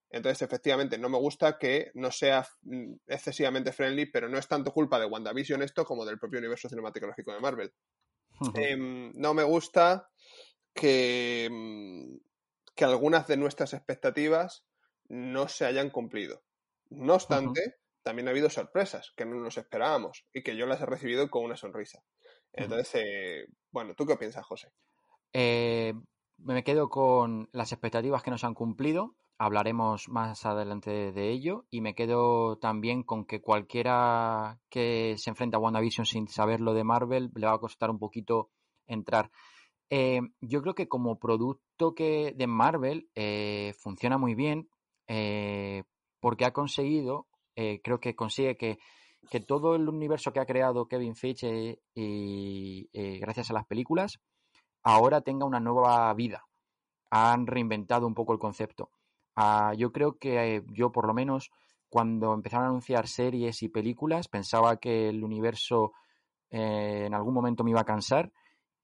[0.10, 4.72] Entonces, efectivamente, no me gusta que no sea mm, excesivamente friendly, pero no es tanto
[4.72, 7.74] culpa de WandaVision esto como del propio universo cinematográfico de Marvel.
[8.56, 10.10] Em, no me gusta
[10.74, 12.18] que, mm,
[12.76, 14.66] que algunas de nuestras expectativas
[15.08, 16.44] no se hayan cumplido.
[16.90, 20.86] No obstante, también ha habido sorpresas que no nos esperábamos y que yo las he
[20.86, 22.04] recibido con una sonrisa.
[22.54, 24.72] Entonces, eh, bueno, ¿tú qué piensas, José?
[25.34, 25.94] Eh,
[26.38, 29.16] me quedo con las expectativas que nos han cumplido.
[29.38, 31.66] Hablaremos más adelante de ello.
[31.70, 36.74] Y me quedo también con que cualquiera que se enfrenta a WandaVision sin saber lo
[36.74, 38.50] de Marvel le va a costar un poquito
[38.88, 39.32] entrar.
[39.90, 44.68] Eh, yo creo que como producto que de Marvel eh, funciona muy bien
[45.08, 45.84] eh,
[46.20, 48.80] porque ha conseguido, creo que consigue que,
[49.30, 54.20] que todo el universo que ha creado Kevin Feige y gracias a las películas
[54.84, 56.46] ahora tenga una nueva vida.
[57.12, 58.90] Han reinventado un poco el concepto.
[59.36, 61.52] Ah, yo creo que eh, yo por lo menos
[61.90, 65.94] cuando empezaron a anunciar series y películas pensaba que el universo
[66.50, 68.32] eh, en algún momento me iba a cansar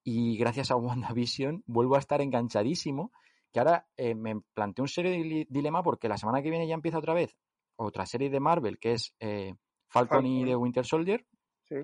[0.04, 0.76] y gracias a
[1.16, 3.12] WandaVision vuelvo a estar enganchadísimo,
[3.52, 6.74] que ahora eh, me planteé un serio dile- dilema porque la semana que viene ya
[6.74, 7.36] empieza otra vez
[7.76, 9.54] otra serie de Marvel que es eh,
[9.88, 10.48] Falcon y Falcon.
[10.48, 11.26] The Winter Soldier
[11.64, 11.76] Sí.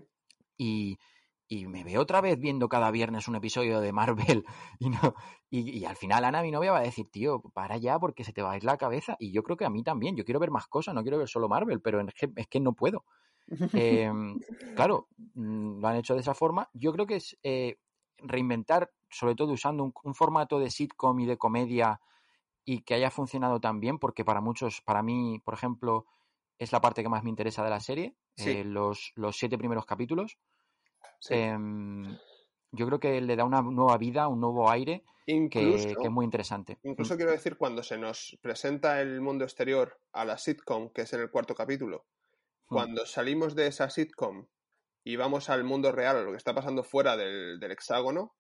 [0.58, 0.98] y,
[1.48, 4.44] y me veo otra vez viendo cada viernes un episodio de Marvel
[4.78, 5.14] y, no,
[5.50, 8.32] y, y al final Ana, mi novia, va a decir, tío, para ya porque se
[8.32, 10.40] te va a ir la cabeza y yo creo que a mí también, yo quiero
[10.40, 13.04] ver más cosas, no quiero ver solo Marvel, pero es que, es que no puedo.
[13.74, 14.10] Eh,
[14.74, 16.70] claro, mm, lo han hecho de esa forma.
[16.72, 17.78] Yo creo que es eh,
[18.18, 22.00] reinventar, sobre todo usando un, un formato de sitcom y de comedia
[22.64, 26.06] y que haya funcionado tan bien, porque para muchos, para mí, por ejemplo,
[26.58, 28.50] es la parte que más me interesa de la serie, Sí.
[28.50, 30.38] eh, los, los siete primeros capítulos.
[31.20, 31.34] Sí.
[31.34, 32.16] Em,
[32.72, 36.10] yo creo que le da una nueva vida, un nuevo aire que, Incluso, que es
[36.10, 36.78] muy interesante.
[36.82, 41.02] incluso Mm, quiero decir, cuando se nos presenta el mundo exterior a la sitcom, que
[41.02, 42.06] es en el cuarto capítulo,
[42.70, 44.46] mm, cuando salimos de esa sitcom
[45.04, 48.34] y vamos al mundo real, a lo que está pasando fuera del, del hexágono,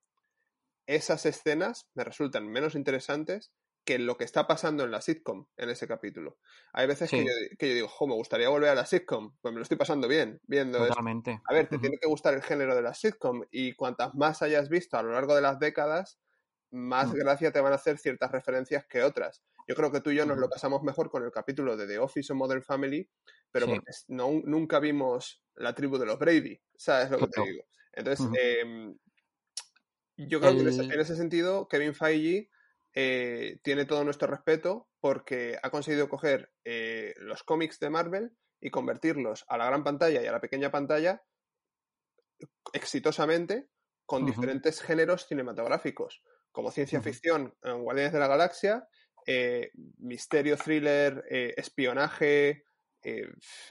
[0.86, 3.52] esas escenas me resultan menos interesantes
[3.84, 6.38] que lo que está pasando en la sitcom en ese capítulo.
[6.72, 9.52] Hay veces que, yo, que yo digo, jo, me gustaría volver a la sitcom, pues
[9.52, 10.88] me lo estoy pasando bien viendo esto.
[10.88, 11.40] Totalmente.
[11.44, 14.68] A ver, te tiene que gustar el género de la sitcom y cuantas más hayas
[14.68, 16.20] visto a lo largo de las décadas,
[16.70, 19.42] más gracia te van a hacer ciertas referencias que otras.
[19.66, 21.98] Yo creo que tú y yo nos lo pasamos mejor con el capítulo de The
[21.98, 23.08] Office o Modern Family,
[23.50, 23.72] pero Sí.
[23.72, 27.64] porque no, nunca vimos la tribu de los Brady, ¿sabes lo que te digo?
[27.92, 28.96] Entonces, em,
[30.16, 32.50] yo creo que en ese, en ese sentido, Kevin Feige
[32.94, 38.70] eh, tiene todo nuestro respeto porque ha conseguido coger eh, los cómics de Marvel y
[38.70, 41.22] convertirlos a la gran pantalla y a la pequeña pantalla
[42.72, 43.68] exitosamente
[44.06, 48.88] con diferentes géneros cinematográficos, como ciencia ficción Guardianes de la Galaxia,
[49.26, 52.64] eh, misterio, thriller, eh, espionaje.
[53.02, 53.28] eh,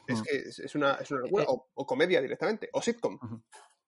[0.07, 1.43] es que es, una, es una locura.
[1.43, 3.17] Eh, O, o comedia directamente, o sitcom.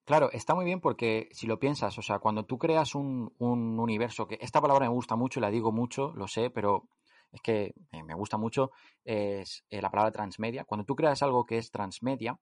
[0.10, 3.80] Claro, está muy bien porque si lo piensas, o sea, cuando tú creas un, un
[3.80, 6.90] universo, que esta palabra me gusta mucho y la digo mucho, lo sé, pero
[7.32, 8.72] es que me gusta mucho,
[9.04, 10.64] es eh, la palabra transmedia.
[10.64, 12.40] Cuando tú creas algo que es transmedia,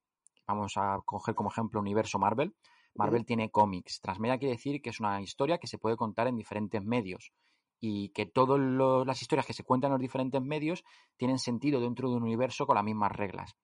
[0.47, 2.55] vamos a coger como ejemplo universo Marvel,
[2.95, 3.99] Marvel tiene cómics.
[3.99, 7.33] Transmedia quiere decir que es una historia que se puede contar en diferentes medios
[7.81, 8.61] y que todas
[9.05, 10.85] las historias que se cuentan en los diferentes medios
[11.17, 13.57] tienen sentido dentro de un universo con las mismas reglas.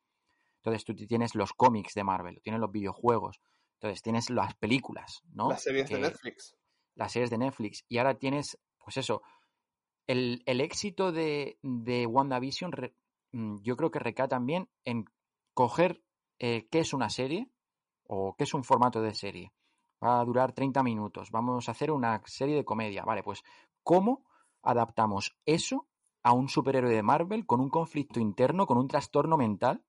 [0.58, 3.40] Entonces tú tienes los cómics de Marvel, tienes los videojuegos,
[3.84, 5.50] entonces tienes las películas, ¿no?
[5.50, 6.56] Las series de Netflix.
[6.96, 7.84] Las series de Netflix.
[7.90, 9.22] Y ahora tienes, pues eso,
[10.08, 12.96] el, el éxito de, de WandaVision re-
[13.34, 15.04] mm, yo creo que recae también en
[15.54, 16.02] coger
[16.40, 17.50] eh, qué es una serie
[18.08, 19.52] o qué es un formato de serie.
[20.02, 21.30] Va a durar 30 minutos.
[21.32, 23.04] Vamos a hacer una serie de comedia.
[23.04, 23.44] Vale, pues
[23.84, 24.26] ¿cómo
[24.62, 25.90] adaptamos eso
[26.22, 29.84] a un superhéroe de Marvel con un conflicto interno, con un trastorno mental?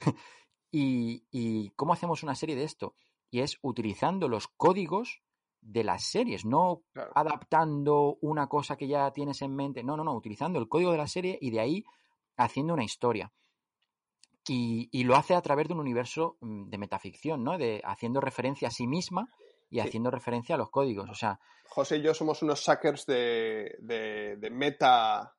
[0.70, 2.94] y, y cómo hacemos una serie de esto?
[3.30, 5.20] Y es utilizando los códigos
[5.60, 7.12] de las series, no Claro.
[7.14, 10.98] adaptando una cosa que ya tienes en mente, no, no, no, utilizando el código de
[10.98, 11.84] la serie y de ahí
[12.36, 13.32] haciendo una historia.
[14.48, 17.58] Y, y lo hace a través de un universo mm, de metaficción, ¿no?
[17.58, 19.28] De haciendo referencia a sí misma
[19.68, 19.88] y Sí.
[19.88, 21.10] haciendo referencia a los códigos.
[21.10, 21.38] O sea,
[21.68, 25.36] José y yo somos unos suckers de, de, de meta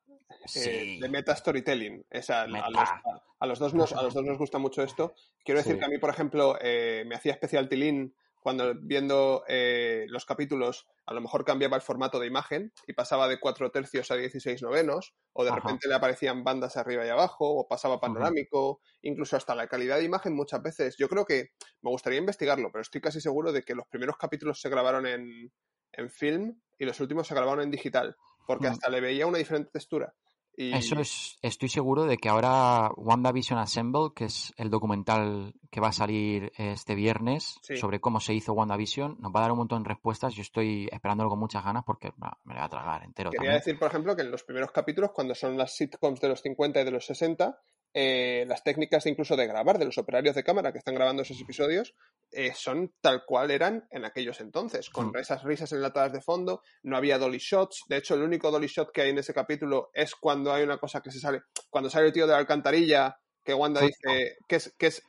[0.55, 2.05] eh, de meta storytelling.
[2.13, 2.69] O sea, a, Meta.
[2.69, 3.01] los, a-
[3.41, 5.13] a los dos nos, a los dos nos gusta mucho esto.
[5.43, 5.79] Quiero decir Sí.
[5.79, 10.87] que a mí, por ejemplo, eh, me hacía especial tilín cuando viendo eh, los capítulos,
[11.05, 14.61] a lo mejor cambiaba el formato de imagen y pasaba de 4 tercios a 16
[14.61, 15.59] novenos, o de Ajá.
[15.59, 20.05] repente le aparecían bandas arriba y abajo, o pasaba panorámico, incluso hasta la calidad de
[20.05, 20.95] imagen muchas veces.
[20.97, 21.49] Yo creo que
[21.81, 25.51] me gustaría investigarlo, pero estoy casi seguro de que los primeros capítulos se grabaron en,
[25.91, 28.15] en film y los últimos se grabaron en digital,
[28.49, 28.71] porque Mm.
[28.71, 30.11] hasta le veía una diferente textura.
[30.57, 35.79] Y Eso es, estoy seguro de que ahora WandaVision Assemble, que es el documental que
[35.79, 37.77] va a salir este viernes Sí.
[37.77, 40.33] sobre cómo se hizo WandaVision, nos va a dar un montón de respuestas.
[40.33, 43.59] Yo estoy esperándolo con muchas ganas porque me lo voy a tragar entero Quería también.
[43.59, 46.81] decir, por ejemplo, que en los primeros capítulos, cuando son las sitcoms de los 50
[46.81, 47.57] y de los 60,
[47.93, 51.41] eh, las técnicas incluso de grabar de los operarios de cámara que están grabando esos
[51.41, 51.95] episodios
[52.31, 55.17] eh, son tal cual eran en aquellos entonces, con Hmm.
[55.17, 58.91] esas risas enlatadas de fondo, no había dolly shots, de hecho el único dolly shot
[58.91, 62.07] que hay en ese capítulo es cuando hay una cosa que se sale, cuando sale
[62.07, 65.01] el tío de la alcantarilla, que Wanda dice que es, que es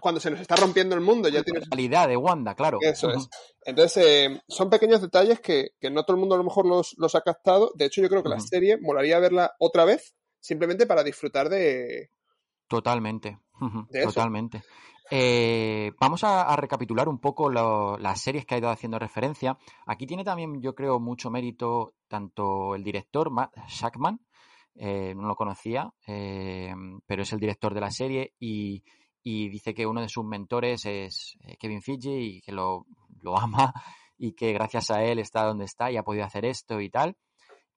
[0.00, 2.78] cuando se nos está rompiendo el mundo, ya La tienes realidad de Wanda, claro.
[2.82, 3.28] eso es.
[3.64, 6.94] Entonces, eh, son pequeños detalles que, que no todo el mundo a lo mejor los,
[6.98, 7.72] los ha captado.
[7.76, 12.10] De hecho, yo creo que la serie molaría verla otra vez, simplemente para disfrutar de...
[12.68, 13.38] Totalmente,
[14.06, 14.62] totalmente.
[15.10, 19.56] Eh, vamos a, a recapitular un poco lo- las series que ha ido haciendo referencia.
[19.86, 24.18] Aquí tiene también, yo creo, mucho mérito tanto el director, Matt Shackman,
[24.74, 26.74] eh, no lo conocía, eh,
[27.06, 28.82] pero es el director de la serie y,
[29.22, 32.86] y dice que uno de sus mentores es Kevin Feige y que lo,
[33.22, 33.72] lo ama
[34.18, 37.16] y que gracias a él está donde está y ha podido hacer esto y tal.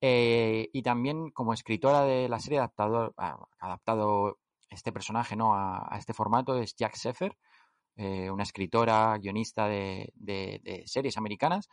[0.02, 3.14] Y también como escritora de la serie adaptado,
[3.60, 4.40] adaptado
[4.70, 5.54] este personaje ¿no?
[5.54, 7.36] a, este formato es Jack Seffer,
[7.96, 10.12] eh, una escritora, guionista de,
[10.86, 11.70] series americanas.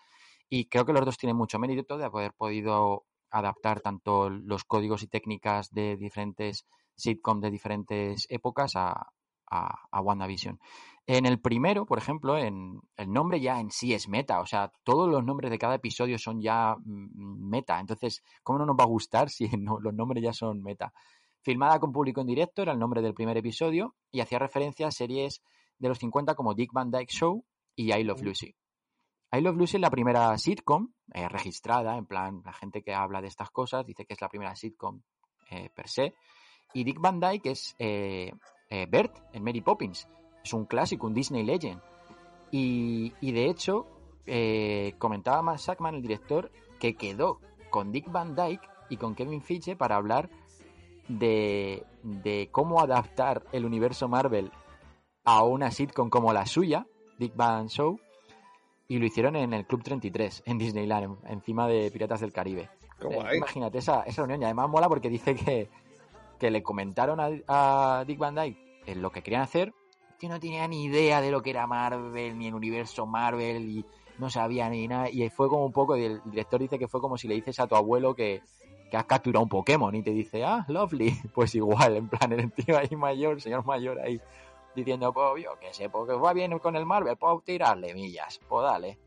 [0.49, 5.03] Y creo que los dos tienen mucho mérito de haber podido adaptar tanto los códigos
[5.03, 9.09] y técnicas de diferentes sitcoms de diferentes épocas a,
[9.51, 10.59] a, a WandaVision.
[11.09, 14.73] En el primero, por ejemplo, en el nombre ya en sí es meta, o sea,
[14.83, 17.79] todos los nombres de cada episodio son ya mm, meta.
[17.79, 20.93] Entonces, ¿cómo no nos va a gustar si no, los nombres ya son meta?
[21.47, 24.91] Filmada con público en directo era el nombre del primer episodio y hacía referencia a
[24.91, 25.45] series
[25.79, 27.45] de los 50 como Dick Van Dyke Show
[27.77, 28.53] y I Love Lucy.
[29.31, 33.21] I Love Lucy es la primera sitcom eh, registrada, en plan, la gente que habla
[33.21, 35.01] de estas cosas dice que es la primera sitcom
[35.49, 36.15] eh, per se.
[36.75, 38.33] Y Dick Van Dyke es eh,
[38.69, 40.09] Bert en Mary Poppins.
[40.43, 41.81] Es un clásico, un Disney Legend.
[42.51, 43.87] Y, y de hecho,
[44.99, 47.39] comentaba Matt Sackman, el director, que quedó
[47.71, 50.29] con Dick Van Dyke y con Kevin Feige para hablar
[51.09, 54.51] de, de cómo adaptar el universo Marvel
[55.25, 56.87] a una sitcom como la suya,
[57.19, 57.99] Big Bang Show,
[58.89, 62.71] y lo hicieron en el Club 33, en Disneyland, encima de Piratas del Caribe.
[63.01, 65.69] Eh, imagínate esa, esa reunión, y además mola porque dice que,
[66.39, 69.75] que le comentaron a, a Dick Van Dyke en lo que querían hacer,
[70.19, 73.85] que no tenía ni idea de lo que era Marvel, ni el universo Marvel, y
[74.19, 77.01] no sabía ni nada, y fue como un poco, y el director dice que fue
[77.01, 78.43] como si le dices a tu abuelo que,
[78.91, 82.53] que has capturado un Pokémon y te dice, ah, lovely, pues igual, en plan, el
[82.53, 84.20] tío ahí mayor, señor mayor ahí,
[84.74, 88.64] diciendo, pues yo qué sé, porque va bien con el Marvel, puedo tirarle millas, pues
[88.64, 88.99] dale.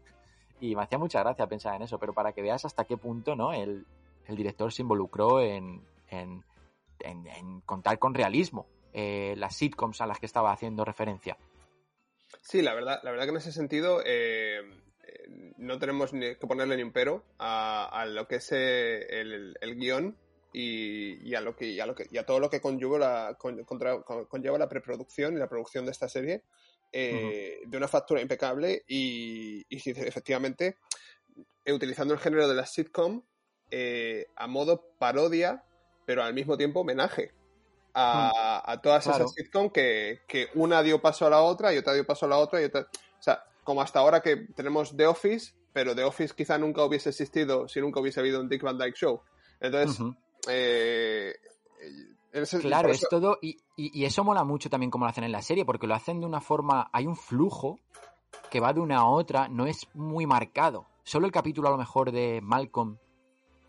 [0.61, 3.35] Y me hacía mucha gracia pensar en eso, pero para que veas hasta qué punto,
[3.35, 3.53] ¿no?
[3.53, 3.85] El,
[4.27, 6.43] el director se involucró en, en,
[6.99, 11.37] en, en contar con realismo eh, las sitcoms a las que estaba haciendo referencia.
[12.41, 14.61] Sí, la verdad, la verdad que en ese sentido eh,
[15.57, 19.55] no tenemos ni que ponerle ni un pero a, a lo que es eh, el,
[19.61, 20.15] el guion
[20.51, 22.97] y, y, a lo que, y, a lo que, y a todo lo que conlleva
[22.97, 26.43] la, con, contra, con, conlleva la preproducción y la producción de esta serie
[26.91, 27.69] eh, uh -huh.
[27.69, 30.77] de una factura impecable y, y efectivamente
[31.65, 33.21] eh, utilizando el género de la sitcom
[33.69, 35.63] eh, a modo parodia
[36.05, 37.31] pero al mismo tiempo homenaje
[37.93, 39.25] a, a todas claro.
[39.25, 42.29] esas sitcom que, que, una dio paso a la otra y otra dio paso a
[42.29, 46.03] la otra y otra o sea como hasta ahora que tenemos The Office pero The
[46.03, 49.21] Office quizá nunca hubiese existido si nunca hubiese habido un Dick Van Dyke Show
[49.59, 51.35] entonces uh -huh eh,
[52.31, 53.37] ese, claro, es todo.
[53.41, 55.95] Y, y, y, eso mola mucho también como lo hacen en la serie, porque lo
[55.95, 56.89] hacen de una forma.
[56.93, 57.79] Hay un flujo
[58.49, 60.87] que va de una a otra, no es muy marcado.
[61.03, 62.97] Solo el capítulo, a lo mejor, de Malcolm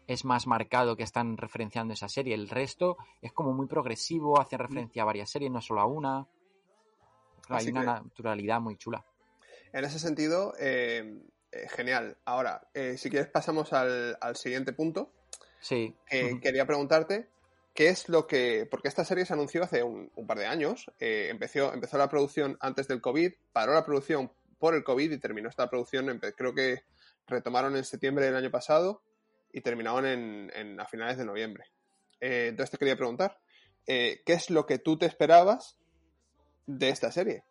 [0.07, 2.34] es más marcado que están referenciando esa serie.
[2.34, 6.26] El resto es como muy progresivo, hacen referencia a varias series, no solo a una.
[7.49, 9.05] Hay una naturalidad muy chula.
[9.73, 11.21] En ese sentido, eh,
[11.53, 12.16] eh, genial.
[12.25, 15.12] Ahora, eh, si quieres, pasamos al, al siguiente punto
[15.62, 15.95] Sí.
[16.09, 17.29] Quería preguntarte
[17.75, 18.66] qué es lo que.
[18.71, 20.91] Porque esta serie se anunció hace un, un par de años.
[20.99, 25.51] Empezó, empezó la producción antes del COVID, paró la producción por el COVID y terminó
[25.51, 26.18] esta producción.
[26.35, 26.85] Creo que
[27.27, 29.03] retomaron en septiembre del año pasado
[29.53, 31.64] y terminaron en, en a finales de noviembre.
[32.21, 33.39] Entonces te quería preguntar,
[33.85, 35.77] ¿qué es lo que tú te esperabas
[36.66, 37.45] de esta serie?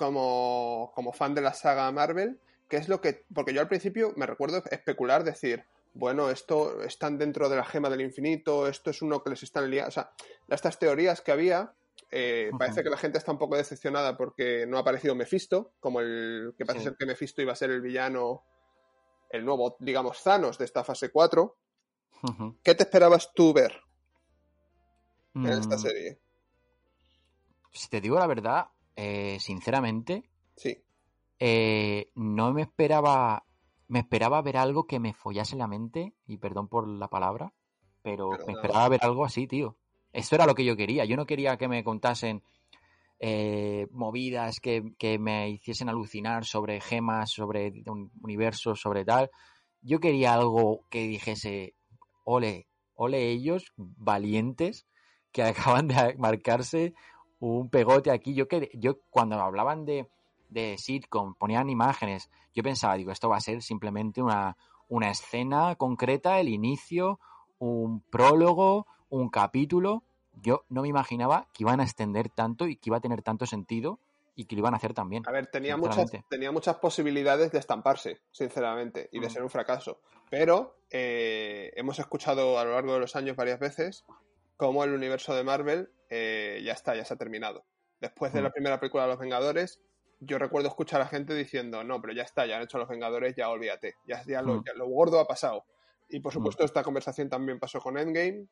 [0.00, 2.40] Como, como fan de la saga Marvel,
[2.70, 3.26] ¿qué es lo que...?
[3.34, 7.90] Porque yo al principio me recuerdo especular, decir, bueno, esto están dentro de la gema
[7.90, 9.88] del infinito, esto es uno que les están liando.
[9.88, 10.10] O sea,
[10.48, 11.74] estas teorías que había,
[12.10, 12.58] eh, uh -huh.
[12.58, 16.54] parece que la gente está un poco decepcionada porque no ha aparecido Mephisto, como el
[16.56, 16.88] que parece sí.
[16.88, 18.42] ser que Mephisto iba a ser el villano,
[19.28, 21.58] el nuevo, digamos, Thanos de esta fase 4.
[22.22, 22.56] Uh -huh.
[22.62, 23.82] ¿Qué te esperabas tú ver
[25.34, 25.60] en mm.
[25.60, 26.18] esta serie?
[27.70, 28.66] Si te digo la verdad,
[29.02, 30.24] eh, sinceramente,
[30.56, 30.76] sí.
[31.38, 33.46] Eh, no me esperaba
[33.88, 37.54] me esperaba ver algo que me follase la mente, y perdón por la palabra,
[38.02, 39.78] pero, pero me esperaba ver algo así, tío.
[40.12, 41.06] Eso era lo que yo quería.
[41.06, 42.42] Yo no quería que me contasen
[43.18, 49.30] eh, movidas que, que, me hiciesen alucinar sobre gemas, sobre un universo, sobre tal.
[49.80, 51.74] Yo quería algo que dijese,
[52.24, 54.86] ole, ole ellos, valientes,
[55.32, 55.42] que
[55.78, 56.94] acaban de marcarse
[57.40, 58.34] un pegote aquí.
[58.34, 60.08] Yo, que, yo cuando hablaban de
[60.50, 64.56] de sitcom, ponían imágenes, yo pensaba, digo, esto va a ser simplemente una,
[64.88, 67.18] una escena concreta, el inicio,
[67.58, 70.02] un prólogo, un capítulo.
[70.42, 73.46] Yo no me imaginaba que iban a extender tanto y que iba a tener tanto
[73.46, 74.00] sentido
[74.34, 75.22] y que lo iban a hacer también.
[75.26, 79.30] A ver, tenía, muchas, tenía muchas posibilidades de estamparse, sinceramente, y de mm.
[79.30, 80.00] ser un fracaso.
[80.30, 84.04] Pero eh, hemos escuchado a lo largo de los años varias veces
[84.60, 87.64] cómo el universo de Marvel eh, ya está, ya se ha terminado.
[87.98, 88.44] Después de Mm.
[88.44, 89.80] la primera película de Los Vengadores,
[90.20, 93.34] yo recuerdo escuchar a gente diciendo, no, pero ya está, ya han hecho Los Vengadores,
[93.34, 94.64] ya olvídate, ya, ya, lo, Mm.
[94.66, 95.64] ya lo gordo ha pasado.
[96.10, 96.36] Y por Mm.
[96.36, 98.48] supuesto esta conversación también pasó con Endgame.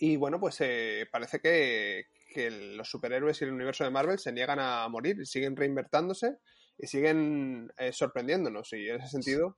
[0.00, 4.32] Y bueno, pues eh, parece que, que los superhéroes y el universo de Marvel se
[4.32, 6.38] niegan a morir, siguen reinvertándose
[6.78, 8.72] y siguen eh, sorprendiéndonos.
[8.72, 9.56] Y en ese sentido,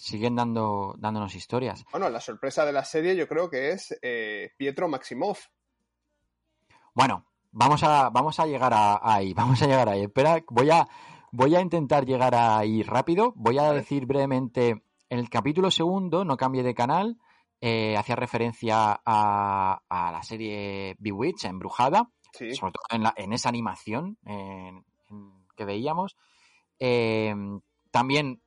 [0.00, 1.84] Siguen dando, dándonos historias.
[1.92, 5.46] bueno, la sorpresa de la serie yo creo que es eh, Pietro Maximoff.
[6.94, 10.02] Bueno, vamos a, vamos a llegar a, ahí, vamos a llegar ahí.
[10.02, 10.86] Espera, voy a,
[11.32, 13.32] voy a intentar llegar ahí rápido.
[13.36, 17.18] Voy a decir brevemente, en el capítulo segundo, no cambie de canal,
[17.60, 23.32] eh, hacía referencia a, a la serie Bewitch, Embrujada, Sí, sobre todo en, la- en
[23.32, 26.16] esa animación en- en que veíamos.
[26.78, 27.34] Eh,
[27.90, 28.40] también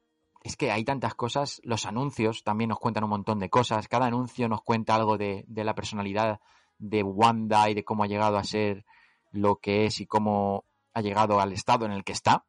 [0.44, 4.08] es que hay tantas cosas, los anuncios también nos cuentan un montón de cosas, cada
[4.08, 6.42] anuncio nos cuenta algo de, de la personalidad
[6.78, 8.86] de Wanda y de cómo ha llegado a ser
[9.32, 12.46] lo que es y cómo ha llegado al estado en el que está.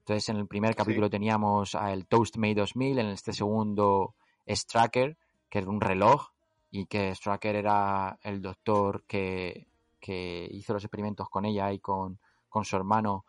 [0.00, 4.14] Entonces en el primer capítulo teníamos a el Toast May 2000, en este segundo
[4.46, 5.16] Stracker,
[5.48, 6.30] que era un reloj
[6.70, 9.68] y que Stracker era el doctor que,
[10.00, 12.18] que hizo los experimentos con ella y con,
[12.48, 13.24] con su hermano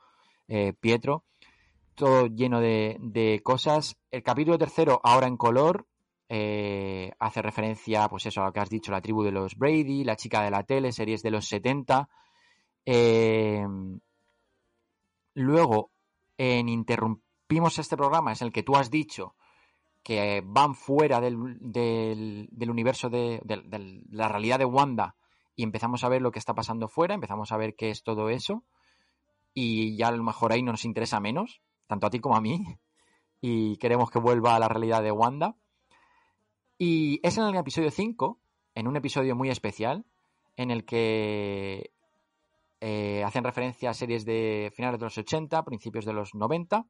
[0.48, 1.24] eh, Pietro.
[1.96, 3.96] Todo lleno de, de cosas.
[4.12, 5.86] El capítulo tercero, ahora en color,
[6.30, 10.04] eh, hace referencia, pues eso, a lo que has dicho, la tribu de los Brady,
[10.04, 12.10] la chica de la tele, series de los 70.
[12.86, 13.66] Eh,
[15.36, 15.92] luego,
[16.38, 19.36] en Interrumpimos este programa, es el que tú has dicho
[20.04, 21.38] que van fuera del,
[22.60, 25.16] universo de, del- la realidad de Wanda
[25.56, 28.30] y empezamos a ver lo que está pasando fuera, empezamos a ver qué es todo
[28.30, 28.64] eso
[29.54, 32.66] y ya a lo mejor ahí nos interesa menos, tanto a ti como a mí,
[33.42, 35.56] y queremos que vuelva a la realidad de Wanda.
[36.78, 38.40] Y es en el episodio 5,
[38.76, 40.06] en un episodio muy especial,
[40.56, 41.92] en el que
[42.82, 46.86] eh, hacen referencia a series de finales de los 80, principios de los 90,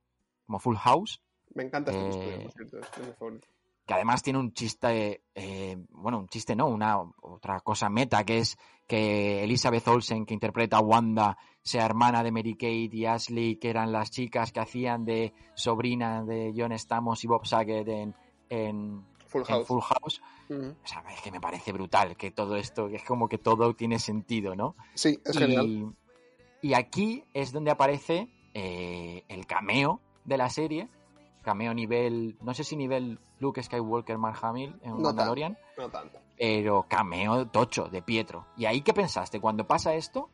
[0.46, 1.22] como Full House,
[1.54, 3.48] me encanta este eh, por cierto, es mi favorito.
[3.86, 8.40] Que además tiene un chiste, eh, bueno, un chiste no, una otra cosa meta, que
[8.40, 8.58] es
[8.88, 13.70] que Elizabeth Olsen, que interpreta a Wanda, sea hermana de Mary Kate y Ashley, que
[13.70, 18.16] eran las chicas que hacían de sobrina de John Stamos y Bob Saget en,
[18.50, 19.68] en, Full en House.
[19.68, 20.22] Full House.
[20.50, 20.76] Ujú.
[20.84, 23.74] O sea, es que me parece brutal que todo esto, que es como que todo
[23.74, 24.76] tiene sentido, ¿no?
[24.94, 25.66] Sí, es genial.
[26.62, 30.88] Y, y aquí es donde aparece eh, el cameo de la serie.
[31.44, 36.20] Cameo nivel, no sé si nivel Luke Skywalker Mark Hamill en No Mandalorian, No tanto.
[36.38, 38.48] pero cameo tocho de Pietro.
[38.58, 39.40] ¿Y ahí qué pensaste?
[39.40, 40.30] Cuando pasa esto,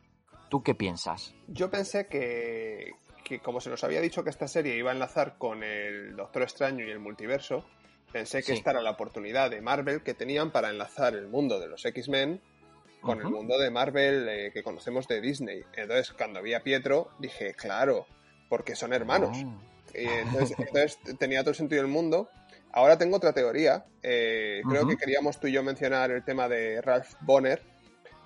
[0.48, 1.34] ¿tú qué piensas?
[1.48, 2.92] Yo pensé que,
[3.24, 6.42] que como se nos había dicho que esta serie iba a enlazar con el Doctor
[6.42, 7.64] Extraño y el multiverso,
[8.12, 8.52] pensé que Sí.
[8.54, 12.40] esta era la oportunidad de Marvel que tenían para enlazar el mundo de los X-Men
[13.00, 15.62] con el mundo de Marvel eh, que conocemos de Disney.
[15.74, 18.06] Entonces, cuando vi a Pietro, dije, claro,
[18.50, 19.38] porque son hermanos.
[19.44, 19.69] Oh.
[19.94, 22.28] Y entonces, entonces tenía todo el sentido del mundo.
[22.72, 23.84] Ahora tengo otra teoría.
[24.02, 27.60] Eh, creo que queríamos tú y yo mencionar el tema de Ralph Bonner,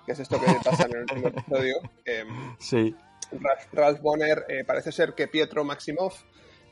[0.05, 1.77] que es esto que pasa en el último episodio.
[2.05, 2.95] Em, Sí.
[3.31, 6.23] Ralph, Ralph Bonner eh, parece ser que Pietro Maximoff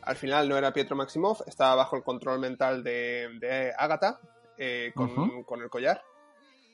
[0.04, 4.20] al final no era Pietro Maximoff, estaba bajo el control mental de, de Agatha
[4.58, 6.04] eh, con, el collar.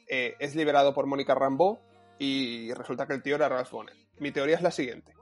[0.07, 1.79] Es liberado por Mónica Rambeau
[2.17, 3.95] y resulta que el tío era Ralph Bonner.
[4.17, 5.13] Mi teoría es la siguiente.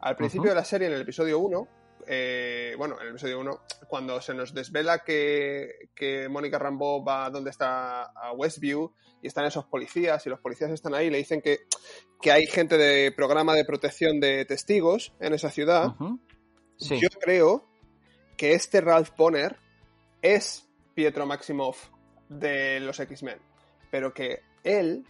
[0.00, 1.68] Al principio de la serie, en el episodio 1,
[2.06, 7.30] eh, bueno, en el episodio 1, cuando se nos desvela que, que Mónica Rambeau va
[7.30, 8.92] donde está a Westview
[9.22, 11.60] y están esos policías y los policías están ahí y le dicen que,
[12.20, 15.94] que hay gente de programa de protección de testigos en esa ciudad.
[16.76, 16.98] Sí.
[17.00, 17.68] Yo creo
[18.36, 19.56] que este Ralph Bonner
[20.20, 21.88] es Pietro Maximoff
[22.28, 23.38] de los X-Men,
[23.90, 25.04] pero que él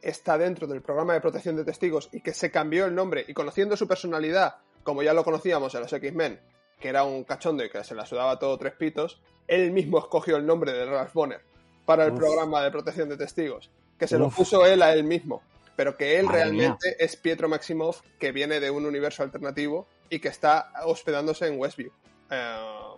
[0.00, 3.34] está dentro del programa de protección de testigos y que se cambió el nombre y
[3.34, 4.56] conociendo su personalidad,
[4.88, 6.40] como ya lo conocíamos en los X-Men,
[6.80, 10.38] que era un cachondo y que se la sudaba todo tres pitos, él mismo escogió
[10.38, 11.42] el nombre de Ralph Bonner
[11.84, 12.18] para el Uf.
[12.20, 15.42] programa de protección de testigos, que se lo puso él a él mismo,
[15.76, 20.20] pero que él Madre realmente es Pietro Maximoff que viene de un universo alternativo y
[20.20, 21.90] que está hospedándose en Westview.
[22.30, 22.56] Eh,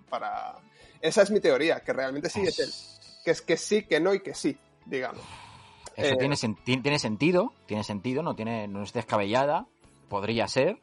[0.08, 0.54] para...
[1.00, 2.70] Esa es mi teoría, que realmente sí es él.
[3.24, 5.22] Que es que sí, que no y que sí, digamos.
[5.96, 9.66] Eso Eh, tiene, sen- tiene sentido, tiene sentido, no, tiene, no es descabellada,
[10.08, 10.78] podría ser.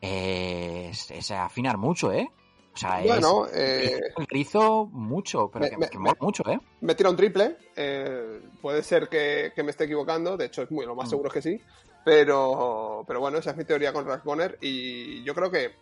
[0.00, 2.30] Eh, es, es afinar mucho, ¿eh?
[2.72, 6.58] O sea, Bueno, es eh, el rizo mucho, pero me- que, me- que mucho, ¿eh?
[6.80, 7.56] me tira un triple.
[7.76, 11.10] eh, puede ser que, que me esté equivocando, de hecho, es muy, lo más Mm.
[11.10, 11.60] seguro es que sí.
[12.04, 15.74] Pero, pero bueno, esa es mi teoría con Ralph Bonner y yo creo que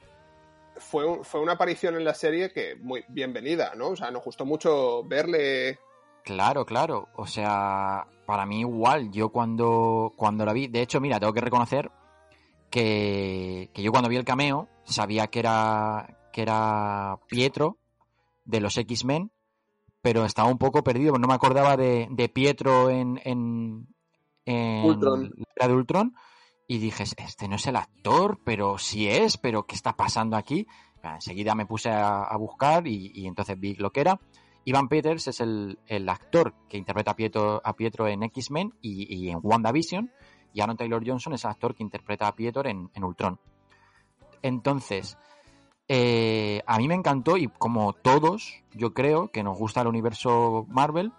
[0.78, 3.88] fue, un- fue una aparición en la serie que muy bienvenida, ¿no?
[3.90, 5.78] O sea, nos gustó mucho verle.
[6.24, 7.08] Claro, claro.
[7.16, 11.40] O sea, para mí igual, yo cuando, cuando la vi, de hecho, mira, tengo que
[11.40, 11.90] reconocer
[12.70, 17.78] que, que yo cuando vi el cameo sabía que era, que era Pietro
[18.44, 19.30] de los X-Men,
[20.00, 23.88] pero estaba un poco perdido, no me acordaba de, de Pietro en, en,
[24.44, 25.34] en Ultron.
[25.56, 26.14] la de Ultron.
[26.70, 30.66] Y dije, este no es el actor, pero sí es, pero ¿qué está pasando aquí?
[31.02, 34.20] Enseguida me puse a, a buscar y, y entonces vi lo que era.
[34.64, 39.14] Ivan Peters es el, el actor que interpreta a Pietro, a Pietro en X-Men y,
[39.14, 40.12] y en WandaVision.
[40.52, 43.38] Y Aaron Taylor Johnson es el actor que interpreta a Pietro en, en Ultron.
[44.42, 45.18] Entonces,
[45.88, 50.66] eh, a mí me encantó y como todos, yo creo que nos gusta el universo
[50.68, 51.12] Marvel,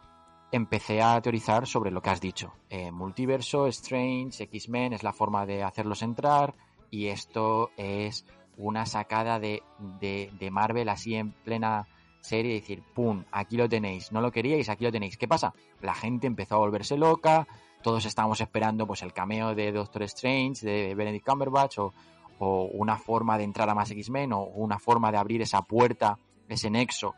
[0.51, 2.53] empecé a teorizar sobre lo que has dicho.
[2.69, 6.55] Eh, multiverso, Strange, X-Men es la forma de hacerlos entrar
[6.91, 8.25] y esto es
[8.57, 9.63] una sacada de,
[9.99, 11.87] de, de Marvel así en plena
[12.21, 13.23] serie decir, ¡pum!
[13.31, 15.17] Aquí lo tenéis, no lo queríais, aquí lo tenéis.
[15.17, 15.53] ¿Qué pasa?
[15.81, 17.47] La gente empezó a volverse loca,
[17.81, 21.93] todos estábamos esperando pues el cameo de Doctor Strange, de Benedict Cumberbatch o,
[22.39, 26.17] o una forma de entrar a más X-Men o una forma de abrir esa puerta,
[26.47, 27.15] ese nexo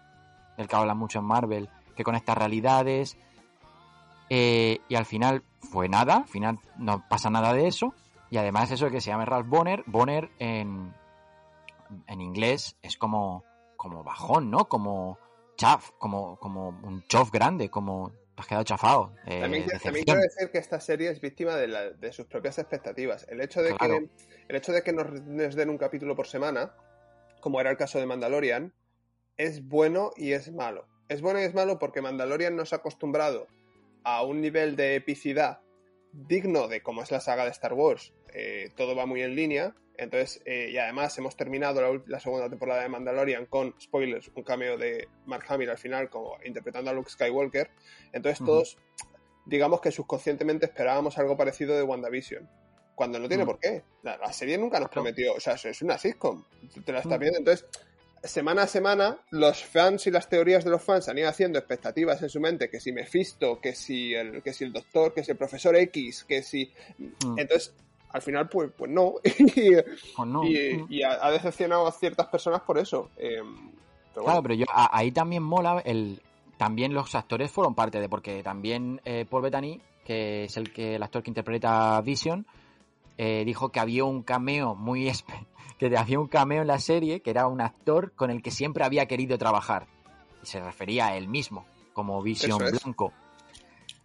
[0.58, 3.18] del que hablan mucho en Marvel, que conecta realidades.
[4.30, 7.94] Eh, y al final fue nada, al final no pasa nada de eso.
[8.30, 10.94] Y además eso de que se llame Ralph Bonner, Bonner en,
[12.08, 13.44] en inglés es como,
[13.76, 14.66] como bajón, ¿no?
[14.66, 15.18] Como
[15.58, 18.12] chaf, como, como un chof grande, como
[18.42, 19.14] has quedado chafado.
[19.26, 19.66] eh, También,
[20.04, 23.26] quiero decir que esta serie es víctima de, la- de sus propias expectativas.
[23.30, 24.00] El hecho de Claro.
[24.00, 24.10] que
[24.50, 26.74] el hecho de que nos, nos den un capítulo por semana,
[27.40, 28.74] como era el caso de Mandalorian,
[29.38, 30.86] es bueno y es malo.
[31.08, 33.48] Es bueno y es malo porque Mandalorian nos ha acostumbrado
[34.04, 35.60] a un nivel de epicidad
[36.14, 38.14] digno de como es la saga de Star Wars.
[38.34, 39.76] Eh, todo va muy en línea.
[39.98, 44.78] Entonces, eh, y además hemos terminado la, segunda temporada de Mandalorian con, spoilers, un cameo
[44.78, 47.70] de Mark Hamill al final, como interpretando a Luke Skywalker.
[48.12, 48.78] Entonces, todos,
[49.46, 52.50] digamos que subconscientemente esperábamos algo parecido de WandaVision.
[52.96, 53.48] Cuando no tiene Mm.
[53.48, 53.84] por qué.
[54.04, 55.34] La, la serie nunca nos prometió.
[55.34, 56.44] O sea, es- una sitcom.
[56.86, 57.22] Te la estás Mm.
[57.22, 57.38] viendo.
[57.40, 57.68] Entonces,
[58.24, 62.22] semana a semana, los fans y las teorías de los fans han ido haciendo expectativas
[62.22, 65.32] en su mente, que si Mephisto, que si el, que si el Doctor, que si
[65.32, 66.72] el Profesor X, que si...
[66.98, 67.74] Mm, Entonces,
[68.10, 69.16] al final, pues, pues no.
[69.24, 69.72] y
[70.16, 70.88] pues no, y- mm.
[70.90, 73.10] y ha, ha decepcionado a ciertas personas por eso.
[73.18, 73.42] Eh,
[74.14, 76.22] pero Claro, pero yo a- ahí también mola el
[76.58, 80.96] también los actores fueron parte de porque también eh, Paul Bettany, que es el que
[80.96, 82.46] el actor que interpreta Vision,
[83.18, 85.46] eh, dijo que había un cameo muy espe-
[85.90, 88.84] que había un cameo en la serie que era un actor con el que siempre
[88.84, 89.88] había querido trabajar
[90.44, 92.72] y se refería a él mismo como Vision es.
[92.84, 93.12] blanco.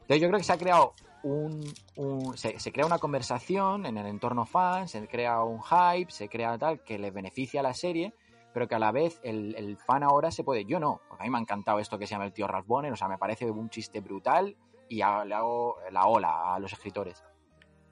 [0.02, 1.64] Entonces yo creo que se ha creado un,
[1.96, 6.28] un- se, se crea una conversación en el entorno fan, se crea un hype, se
[6.28, 8.14] crea tal que le beneficia a la serie,
[8.54, 10.64] pero que a la vez el, el fan ahora se puede.
[10.64, 12.66] Yo no, porque a mí me ha encantado esto que se llama el tío Ralph
[12.66, 14.56] Bonner, o sea, me parece un chiste brutal
[14.88, 17.22] y a- le hago la ola a los escritores.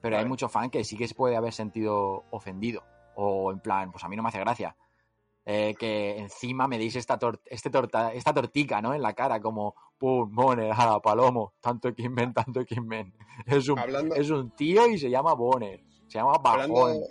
[0.01, 2.83] Pero hay mucho fan que sí que se puede haber sentido ofendido,
[3.15, 4.75] o en plan, pues a mí no me hace gracia.
[5.47, 8.95] eh, que encima me deis esta, tor- este torta, esta tortica, ¿no?
[8.95, 13.13] En la cara, como, pum, Bonner, jala, palomo, tanto X-Men, tanto X-Men.
[13.45, 15.79] Es un, Hablando- es un tío y se llama Bonner.
[16.07, 16.71] Se llama Bajón.
[16.71, 17.07] hablando,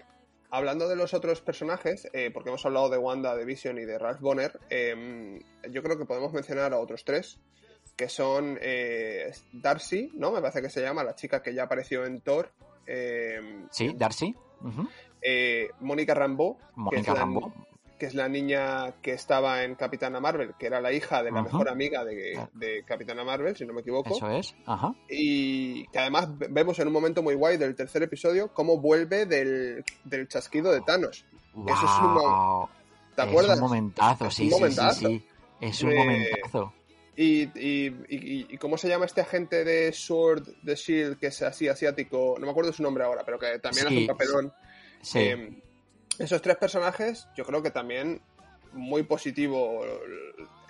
[0.51, 3.99] hablando de los otros personajes, eh, porque hemos hablado de Wanda, de Vision y de
[4.01, 5.39] Ralph Bonner, eh,
[5.71, 7.39] yo creo que podemos mencionar a otros tres,
[7.97, 10.33] que son eh, Darcy, ¿no?
[10.33, 12.51] Me parece que se llama, la chica que ya apareció en Thor.
[12.89, 14.35] eh, Sí, Darcy.
[15.25, 16.57] Eh, Mónica Rambeau,
[16.91, 17.27] que es, la,
[17.99, 21.43] que es la niña que estaba en Capitana Marvel, que era la hija de la
[21.43, 24.15] mejor amiga de, Capitana Marvel, si no me equivoco.
[24.15, 24.55] Eso es.
[24.67, 24.95] Ajá.
[25.09, 29.25] Y que además ve- vemos en un momento muy guay del tercer episodio cómo vuelve
[29.27, 31.25] del, del chasquido de Thanos.
[31.67, 32.69] Eso es un.
[33.17, 33.57] ¿Te Es acuerdas?
[33.59, 34.99] un momentazo, Es sí, un sí, momentazo.
[35.01, 35.25] sí, sí.
[35.61, 36.73] Es un Eh, momentazo.
[37.17, 41.41] Y, y, y- y cómo se llama este agente de Sword, de Shield, que es
[41.43, 44.53] así asiático, no me acuerdo su nombre ahora, pero que también hace Sí, un papelón.
[45.05, 45.19] Sí.
[45.21, 45.63] Eh,
[46.19, 48.21] esos tres personajes, yo creo que también
[48.73, 49.85] muy positivo.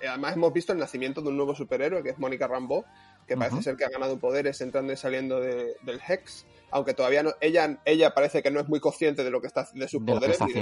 [0.07, 2.85] Además, hemos visto el nacimiento de un nuevo superhéroe, que es Mónica Rambeau,
[3.27, 6.45] que parece ser que ha ganado poderes entrando y saliendo de- del Hex.
[6.71, 7.31] Aunque todavía no.
[7.41, 10.13] Ella, ella parece que no es muy consciente de lo que está de sus De
[10.13, 10.53] poderes ni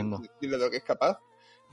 [0.48, 1.18] de- lo que es capaz.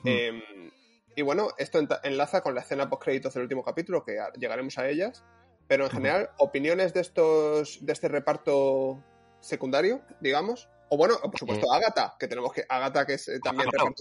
[0.04, 0.08] Hmm.
[0.08, 0.72] Eh,
[1.16, 4.88] y bueno, esto enlaza con la escena post créditos del último capítulo, que llegaremos a
[4.88, 5.24] ellas.
[5.68, 9.04] Pero en general, opiniones de estos de este reparto
[9.40, 10.68] secundario, digamos.
[10.90, 12.64] O bueno, por supuesto, Agatha, que tenemos que.
[12.68, 13.94] Agatha, que es eh, también claro.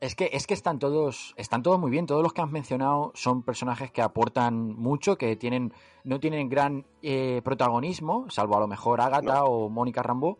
[0.00, 2.06] Es que, es que están todos, están todos muy bien.
[2.06, 5.72] Todos los que has mencionado son personajes que aportan mucho, que tienen,
[6.02, 10.38] no tienen gran eh, protagonismo, salvo a lo mejor Agatha o Mónica Rambeau,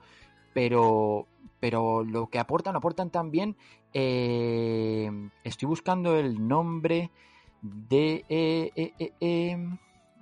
[0.53, 1.29] pero,
[1.61, 3.57] pero lo que aportan, aportan también.
[3.93, 5.09] eh,
[5.45, 7.13] estoy buscando el nombre
[7.61, 8.25] de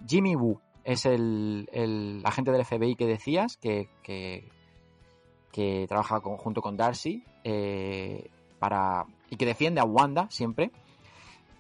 [0.07, 0.61] Jimmy Woo.
[0.84, 4.51] Es el, el agente del FBI que decías, que, que,
[5.53, 8.28] que trabaja con- junto con Darcy eh,
[8.59, 10.70] para y que defiende a Wanda siempre.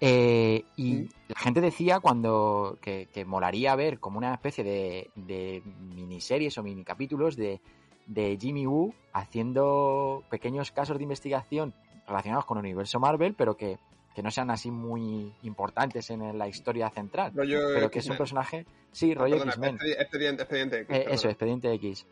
[0.02, 5.62] Eh, y la gente decía cuando que, que molaría ver como una especie de, de
[5.94, 7.60] miniseries o mini capítulos de,
[8.06, 11.74] de Jimmy Woo haciendo pequeños casos de investigación
[12.06, 13.78] relacionados con el universo Marvel, pero que,
[14.14, 17.32] que no sean así muy importantes en la historia central.
[17.34, 19.78] Rollo pero que es un personaje, sí, Ah, rollo perdona, X-Men.
[19.78, 20.80] expedi- Expediente, expediente.
[20.80, 22.06] X, Eh, eso, Expediente X.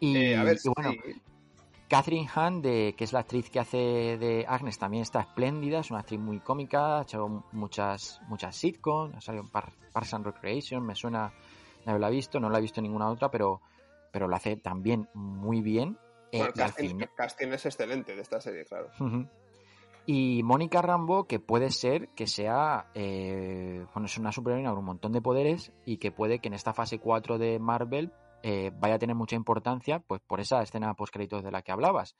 [0.00, 1.22] Y, Eh, a ver, y bueno, sí.
[1.88, 3.76] Catherine Hahn, de, que es la actriz que hace
[4.18, 9.14] de Agnes, también está espléndida, es una actriz muy cómica, ha hecho muchas, muchas sitcoms,
[9.16, 11.32] ha salido en Par- Parks and Recreation, me suena
[11.84, 13.60] de haberla visto, no la he visto en ninguna otra, pero,
[14.10, 15.98] pero la hace también muy bien.
[16.32, 18.88] Eh, el al casting, fin- el casting es excelente de esta serie, claro.
[20.06, 24.84] Y Mónica Rambo, que puede ser que sea, eh, bueno, es una superheroína con un
[24.84, 28.12] montón de poderes y que puede que en esta fase 4 de Marvel
[28.46, 31.72] eh, vaya a tener mucha importancia, pues por esa escena post créditos de la que
[31.72, 32.14] hablabas,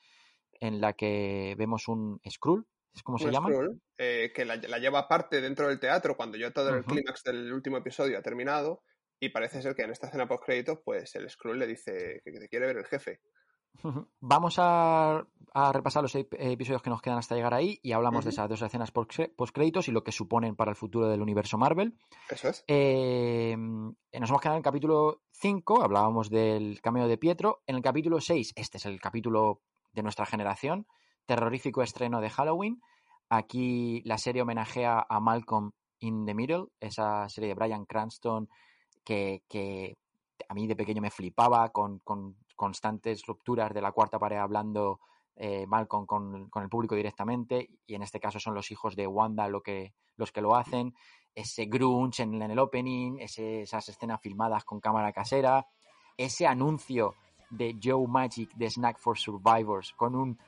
[0.58, 3.50] en la que vemos un Skrull, ¿es como se llama?
[3.50, 7.24] Skrull, eh, que la, la lleva aparte dentro del teatro cuando ya todo el clímax
[7.24, 8.82] del último episodio ha terminado
[9.20, 12.32] y parece ser que en esta escena post créditos pues el Skrull le dice que
[12.32, 13.20] te quiere ver el jefe.
[14.20, 18.24] Vamos a, a repasar los ep- episodios que nos quedan hasta llegar ahí y hablamos
[18.24, 19.12] de esas dos escenas post
[19.52, 21.98] créditos y lo que suponen para el futuro del universo Marvel.
[22.30, 22.64] Eso es.
[22.66, 27.62] Eh, nos hemos quedado en el capítulo 5, hablábamos del cameo de Pietro.
[27.66, 29.60] En el capítulo 6, este es el capítulo
[29.92, 30.86] de nuestra generación,
[31.26, 32.80] terrorífico estreno de Halloween.
[33.28, 38.48] Aquí la serie homenajea a Malcolm in the Middle, esa serie de Brian Cranston
[39.04, 39.96] que, que
[40.48, 45.00] a mí de pequeño me flipaba con, con constantes rupturas de la cuarta pared hablando
[45.36, 49.48] eh, con, con el público directamente y en este caso son los hijos de Wanda
[49.48, 50.94] lo que, los que lo hacen
[51.34, 55.66] ese grunge en, en el opening, ese- esas escenas filmadas con cámara casera,
[56.16, 57.14] ese anuncio
[57.50, 60.38] de Joe Magic de Snack for Survivors con un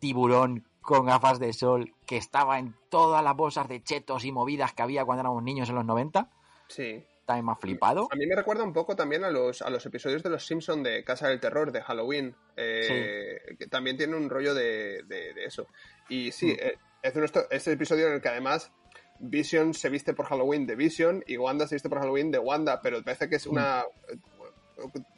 [0.00, 4.72] tiburón con gafas de sol que estaba en todas las bolsas de chetos y movidas
[4.72, 6.30] que había cuando éramos niños en los 90.
[6.68, 7.04] Sí.
[7.28, 8.08] Me ha flipado.
[8.10, 10.82] A mí me recuerda un poco también a los, a los episodios de Los Simpson
[10.84, 15.44] de Casa del Terror, de Halloween, eh, que también tiene un rollo de, de- de
[15.44, 15.66] eso.
[16.08, 16.56] Y sí, Mm.
[16.60, 18.70] eh, es, esto- es el episodio en el que además
[19.18, 22.80] Vision se viste por Halloween de Vision y Wanda se viste por Halloween de Wanda,
[22.80, 24.16] pero parece que es una eh,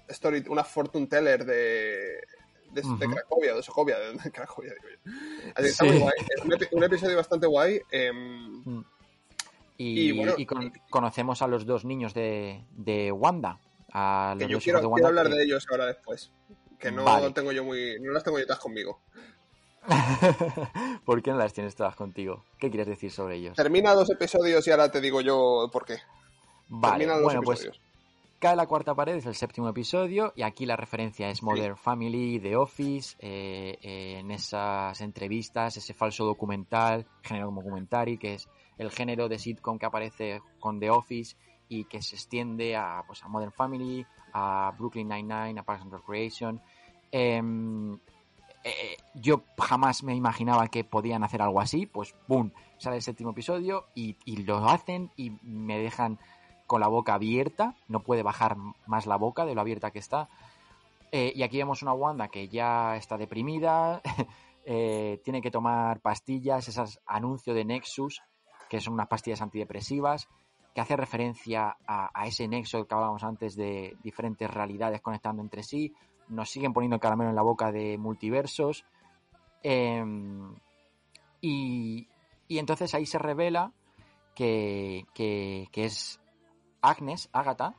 [0.08, 2.20] story, una fortune teller de,
[2.72, 3.06] de, de.
[3.06, 3.60] Cracovia, de
[4.22, 5.12] de Cracovia, digo yo.
[5.56, 5.90] Así que está Sí.
[5.90, 6.14] muy guay.
[6.28, 7.82] Es un, un episodio bastante guay.
[7.90, 8.84] em, Mm.
[9.78, 13.58] Y, Y bueno, y con- conocemos a los dos niños de, de Wanda.
[13.92, 15.08] A los que yo dos quiero, de quiero Wanda.
[15.08, 16.30] hablar que- de ellos ahora después.
[16.78, 17.30] Que no Vale.
[17.32, 17.98] tengo yo muy.
[18.00, 19.00] No las tengo yo todas conmigo.
[21.04, 22.44] ¿Por qué no las tienes todas contigo?
[22.58, 23.56] ¿Qué quieres decir sobre ellos?
[23.56, 25.96] Termina dos episodios y ahora te digo yo por qué.
[26.68, 27.82] Vale, Termina los bueno, pues episodios.
[28.38, 32.38] Cae la cuarta pared, es el séptimo episodio, y aquí la referencia es Modern Family,
[32.38, 38.48] The Office, eh, eh, en esas entrevistas, ese falso documental, género como documentary, que es
[38.78, 41.36] el género de sitcom que aparece con The Office
[41.68, 45.92] y que se extiende a, pues, a Modern Family, a Brooklyn Nine-Nine, a Parks and
[45.92, 46.62] Recreation.
[47.10, 47.98] Em,
[48.64, 52.52] eh, yo jamás me imaginaba que podían hacer algo así, pues ¡boom!
[52.78, 56.18] Sale el séptimo episodio y, lo hacen y me dejan
[56.66, 58.56] con la boca abierta, no puede bajar
[58.86, 60.28] más la boca de lo abierta que está.
[61.12, 64.02] Eh, y aquí vemos una Wanda que ya está deprimida,
[64.66, 68.22] eh, tiene que tomar pastillas, esos anuncios de Nexus,
[68.68, 70.28] que son unas pastillas antidepresivas,
[70.74, 75.94] que hace referencia a, ese nexo que hablábamos antes de diferentes realidades conectando entre sí.
[76.28, 78.84] Nos siguen poniendo el caramelo en la boca de multiversos.
[79.62, 80.54] Em,
[81.40, 82.08] y,
[82.46, 83.72] y entonces ahí se revela
[84.34, 86.20] que, que, es
[86.80, 87.74] Agnes, Agatha,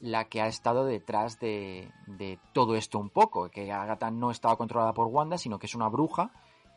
[0.00, 3.50] la que ha estado detrás de, de todo esto un poco.
[3.50, 6.32] Que Agatha no estaba controlada por Wanda, sino que es una bruja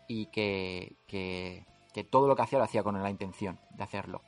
[0.07, 4.22] y que, que todo lo que hacía lo hacía con la intención de hacerlo.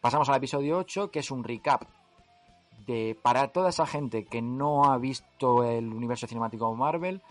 [0.00, 1.82] Pasamos al episodio 8, que es un recap
[2.86, 7.22] de para toda esa gente que no ha visto el universo cinemático Marvel,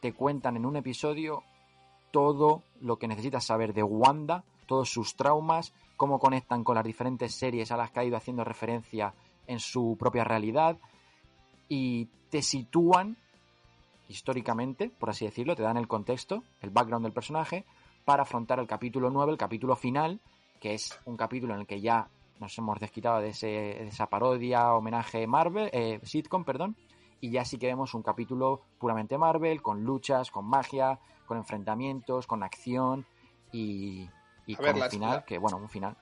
[0.00, 1.42] te cuentan en un episodio
[2.10, 7.34] todo lo que necesitas saber de Wanda, todos sus traumas, cómo conectan con las diferentes
[7.34, 9.14] series a las que ha ido haciendo referencia
[9.46, 10.76] en su propia realidad
[11.68, 13.16] y te sitúan
[14.08, 17.64] históricamente, por así decirlo, te dan el contexto, el background del personaje
[18.04, 20.20] para afrontar el capítulo 9, el capítulo final,
[20.60, 22.08] que es un capítulo en el que ya
[22.40, 26.76] nos hemos desquitado de, ese, de esa parodia, homenaje Marvel, eh, sitcom, perdón,
[27.20, 32.26] y ya sí que vemos un capítulo puramente Marvel, con luchas, con magia, con enfrentamientos,
[32.26, 33.06] con acción
[33.52, 34.08] y,
[34.46, 35.96] y con ver, las- final, la- que bueno, un final.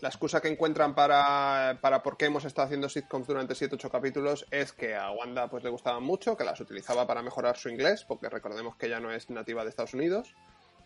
[0.00, 4.46] la excusa que encuentran para, para por qué hemos estado haciendo sitcoms durante 7-8 capítulos
[4.50, 8.04] es que a Wanda pues le gustaban mucho, que las utilizaba para mejorar su inglés,
[8.06, 10.34] porque recordemos que ella no es nativa de Estados Unidos.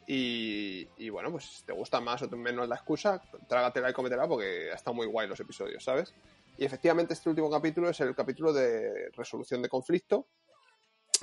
[0.06, 4.28] Y, y bueno, pues si te gusta más o menos la excusa, trágatela y cómetela
[4.28, 6.14] porque está muy guay los episodios, ¿sabes?
[6.56, 10.26] Y efectivamente este último capítulo es el capítulo de resolución de conflicto,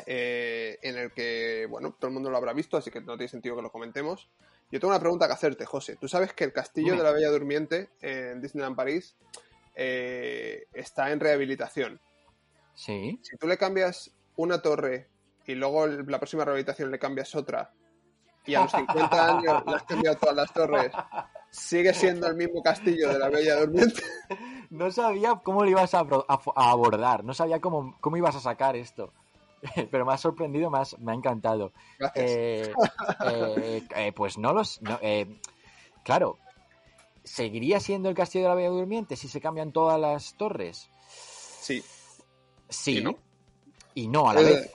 [0.05, 3.29] eh, en el que, bueno, todo el mundo lo habrá visto, así que no tiene
[3.29, 4.29] sentido que lo comentemos.
[4.71, 5.97] Yo tengo una pregunta que hacerte, José.
[5.97, 9.15] Tú sabes que el castillo de la Bella Durmiente en Disneyland París
[9.75, 11.99] eh, está en rehabilitación.
[12.73, 13.19] Sí.
[13.21, 15.09] Si tú le cambias una torre
[15.45, 17.73] y luego la próxima rehabilitación le cambias otra
[18.45, 20.91] y a los 50 años le has cambiado todas las torres,
[21.49, 24.01] sigue siendo el mismo castillo de la Bella Durmiente.
[24.71, 26.05] No sabía cómo lo ibas a,
[26.55, 29.11] abordar, no sabía cómo, cómo ibas a sacar esto.
[29.91, 31.73] Pero me ha sorprendido, me, has- me ha encantado.
[32.15, 32.71] Eh,
[33.25, 34.81] eh, eh, pues no los.
[34.81, 35.27] no, eh,
[36.05, 36.37] claro,
[37.25, 40.89] ¿seguiría siendo el castillo de la Bella Durmiente si se cambian todas las torres?
[41.09, 41.83] Sí.
[42.69, 42.99] Sí.
[42.99, 43.15] ¿Y no?
[43.93, 44.73] Y no a la vez.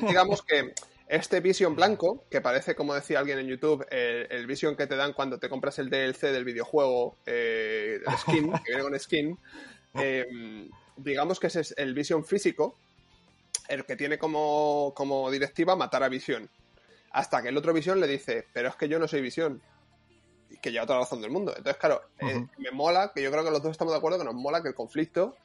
[0.00, 0.72] digamos que
[1.08, 4.96] este Vision blanco, que parece, como decía alguien en YouTube, el, el Vision que te
[4.96, 9.38] dan cuando te compras el DLC del videojuego, eh, el skin, que viene con skin,
[9.94, 12.76] eh, digamos que ese es el Vision físico,
[13.68, 16.48] el que tiene como, como directiva matar a Vision.
[17.10, 19.62] Hasta que el otro Vision le dice, pero es que yo no soy Vision.
[20.50, 21.52] Y que lleva toda la razón del mundo.
[21.56, 24.24] Entonces, claro, eh, me mola, que yo creo que los dos estamos de acuerdo que
[24.24, 25.36] nos mola que el conflicto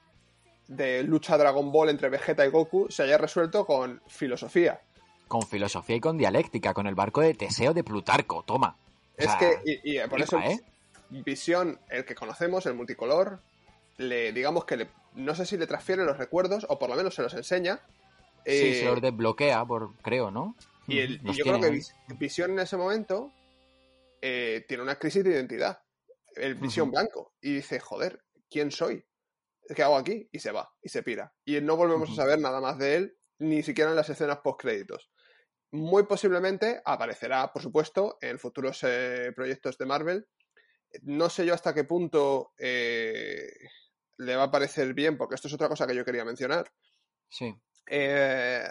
[0.67, 4.81] de lucha Dragon Ball entre Vegeta y Goku se haya resuelto con filosofía.
[5.33, 8.77] Con filosofía y con dialéctica, con el barco de Teseo de Plutarco, toma.
[8.77, 10.59] O Es sea, que, y, y por eso, ¿eh?
[11.09, 13.39] Visión, el que conocemos, el multicolor,
[13.97, 17.15] le digamos que le, no sé si le transfiere los recuerdos, o por lo menos
[17.15, 17.81] se los enseña.
[18.45, 20.55] Sí, eh, se los desbloquea, por, creo, ¿no?
[20.87, 21.81] y, el- y Los yo creo que
[22.19, 23.31] Visión en ese momento
[24.21, 25.81] eh, tiene una crisis de identidad.
[26.35, 27.33] El Visión blanco.
[27.41, 28.21] Y dice, joder,
[28.51, 29.03] ¿quién soy?
[29.75, 30.29] ¿Qué hago aquí?
[30.31, 31.33] Y se va, y se pira.
[31.43, 35.09] Y no volvemos a saber nada más de él, ni siquiera en las escenas post-créditos.
[35.73, 40.27] Muy posiblemente aparecerá, por supuesto, en futuros eh, proyectos de Marvel.
[41.01, 43.51] No sé yo hasta qué punto eh,
[44.19, 46.71] le va a parecer bien, porque esto es otra cosa que yo quería mencionar.
[47.27, 47.51] Sí.
[47.87, 48.69] Eh,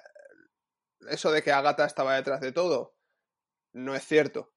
[1.08, 2.94] eso de que Agatha estaba detrás de todo,
[3.72, 4.52] no es cierto.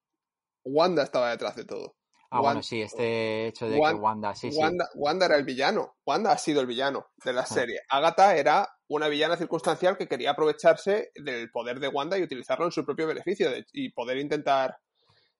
[0.63, 1.97] Wanda estaba detrás de todo.
[2.35, 4.57] Ah, Wan- bueno, sí, este hecho de Wan- que Wanda, sí, sí.
[4.59, 5.95] Wanda, Wanda era el villano.
[6.05, 7.45] Wanda ha sido el villano de la Ah.
[7.45, 7.79] serie.
[7.89, 12.71] Agatha era una villana circunstancial que quería aprovecharse del poder de Wanda y utilizarlo en
[12.71, 14.77] su propio beneficio de- y poder intentar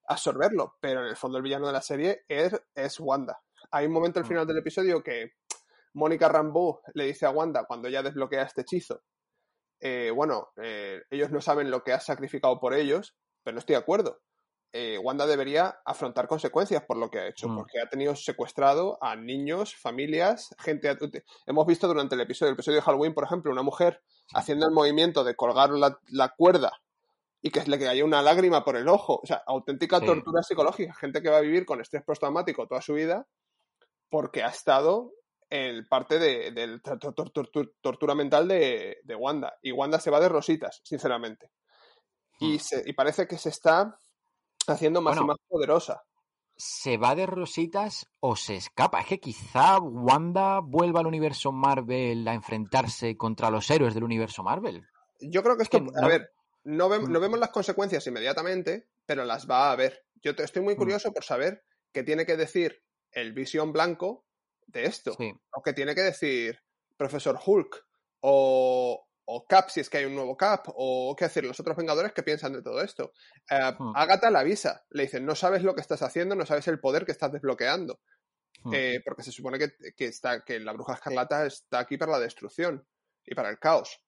[0.08, 0.76] absorberlo.
[0.80, 3.40] Pero en el fondo el villano de la serie es, es Wanda.
[3.70, 4.28] Hay un momento al Mm.
[4.28, 5.32] final del episodio que
[5.94, 9.02] Mónica Rambeau le dice a Wanda cuando ella desbloquea este hechizo.
[9.78, 13.74] eh, bueno, eh, ellos no saben lo que has sacrificado por ellos, pero no estoy
[13.74, 14.22] de acuerdo.
[14.78, 17.56] Eh, Wanda debería afrontar consecuencias por lo que ha hecho, Mm.
[17.56, 20.94] porque ha tenido secuestrado a niños, familias, gente.
[21.46, 24.02] Hemos visto durante el episodio, el episodio de Halloween, por ejemplo, una mujer
[24.34, 26.72] haciendo el movimiento de colgar la, la cuerda
[27.40, 29.20] y que le cayó una lágrima por el ojo.
[29.22, 30.06] O sea, auténtica Sí.
[30.06, 30.92] tortura psicológica.
[30.94, 33.26] Gente que va a vivir con estrés postraumático toda su vida
[34.10, 35.12] porque ha estado
[35.48, 39.56] en parte de, de tor- tor- tor- tor- tortura mental de, de Wanda.
[39.62, 41.50] Y Wanda se va de rositas, sinceramente.
[42.40, 42.58] Y, Mm.
[42.58, 43.98] se- y parece que se está
[44.74, 46.02] haciendo más y más poderosa.
[46.58, 49.00] ¿Se va de rositas o se escapa?
[49.00, 54.42] Es que quizá Wanda vuelva al universo Marvel a enfrentarse contra los héroes del universo
[54.42, 54.82] Marvel.
[55.20, 56.30] Yo creo que esto, que a no- ver,
[56.64, 57.12] no, Mm.
[57.12, 60.04] no vemos las consecuencias inmediatamente, pero las va a ver.
[60.22, 60.78] Yo te- estoy muy Mm.
[60.78, 61.62] curioso por saber
[61.92, 64.24] qué tiene que decir el Visión Blanco
[64.66, 65.12] de esto.
[65.18, 65.32] Sí.
[65.52, 66.58] O qué tiene que decir
[66.96, 67.84] Profesor Hulk
[68.20, 71.76] o, o Cap, si es que hay un nuevo Cap, o qué decir los otros
[71.76, 73.12] Vengadores que piensan de todo esto.
[73.50, 73.92] Eh, Hmm.
[73.94, 77.04] Agatha la avisa, le dicen, no sabes lo que estás haciendo, no sabes el poder
[77.04, 78.00] que estás desbloqueando.
[78.62, 78.72] Hmm.
[78.74, 82.20] Eh, porque se supone que, que está, que la bruja escarlata está aquí para la
[82.20, 82.86] destrucción
[83.24, 84.00] y para el caos.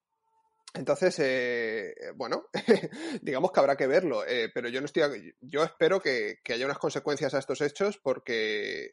[0.75, 2.47] Entonces, eh, bueno,
[3.23, 6.67] digamos que habrá que verlo, eh, pero yo no estoy, yo espero que, que haya
[6.67, 8.91] unas consecuencias a estos hechos porque,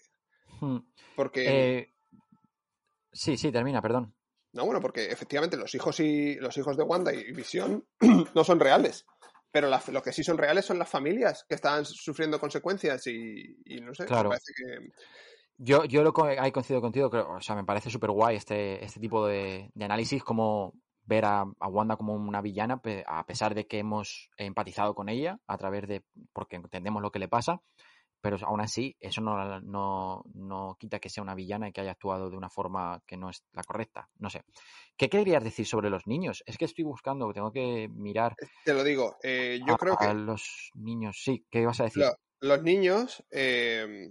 [0.62, 0.78] Hmm.
[1.18, 1.94] porque
[3.12, 4.16] sí, sí, termina, perdón.
[4.56, 7.86] No, bueno, porque efectivamente los hijos y los hijos de Wanda y Visión
[8.36, 9.06] no son reales,
[9.52, 13.58] pero la- lo que sí son reales son las familias que están sufriendo consecuencias y,
[13.66, 14.30] y no sé, me Claro.
[14.30, 14.90] parece que
[15.58, 19.00] Yo, yo lo ahí coincido contigo, creo, o sea, me parece súper guay este, este
[19.00, 20.74] tipo de, de análisis, como
[21.06, 25.38] ver a, a Wanda como una villana, a pesar de que hemos empatizado con ella
[25.48, 26.04] a través de,
[26.34, 27.62] porque entendemos lo que le pasa,
[28.26, 31.92] pero aún así eso no, no, no quita que sea una villana y que haya
[31.92, 34.10] actuado de una forma que no es la correcta.
[34.18, 34.42] No sé.
[34.98, 36.42] ¿Qué querías decir sobre los niños?
[36.48, 40.08] Es que estoy buscando, tengo que mirar te lo digo, eh, yo a, creo que
[40.08, 41.22] a los niños.
[41.24, 42.02] Sí, ¿qué ibas a decir?
[42.04, 44.10] Lo- los niños, eh,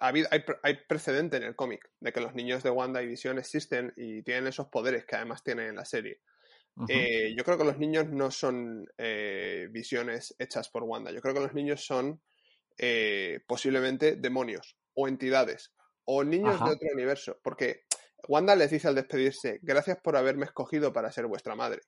[0.00, 3.06] ha habido- hay, hay precedente en el cómic de que los niños de Wanda y
[3.06, 6.22] Visión existen y tienen esos poderes que además tienen en la serie.
[6.88, 8.86] Eh, yo creo que los niños no son
[9.70, 11.12] visiones hechas por Wanda.
[11.12, 12.22] Yo creo que los niños son
[12.78, 15.72] eh, posiblemente demonios o entidades
[16.04, 16.66] o niños Ajá.
[16.66, 17.38] de otro universo.
[17.42, 17.84] Porque
[18.28, 21.80] Wanda les dice al despedirse, gracias por haberme escogido para ser vuestra madre.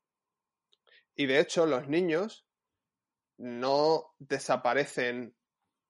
[1.16, 2.46] Y de hecho, los niños
[3.38, 5.36] no desaparecen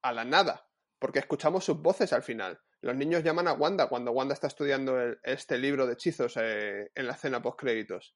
[0.03, 0.69] a la nada,
[0.99, 2.61] porque escuchamos sus voces al final.
[2.81, 6.91] Los niños llaman a Wanda cuando Wanda está estudiando el- este libro de hechizos eh,
[6.95, 8.15] en la escena post créditos.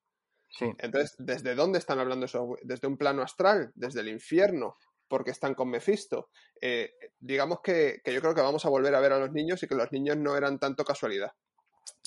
[0.51, 0.67] Sí.
[0.79, 2.57] Entonces, ¿desde dónde están hablando eso?
[2.63, 3.71] ¿Desde un plano astral?
[3.75, 4.77] ¿Desde el infierno?
[5.09, 6.29] Porque están con Mephisto.
[6.61, 9.63] Eh, digamos que, que yo creo que vamos a volver a ver a los niños
[9.63, 11.33] y que los niños no eran tanto casualidad.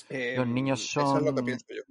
[0.08, 1.82] Eh, Los niños Eso es lo que son- pienso yo.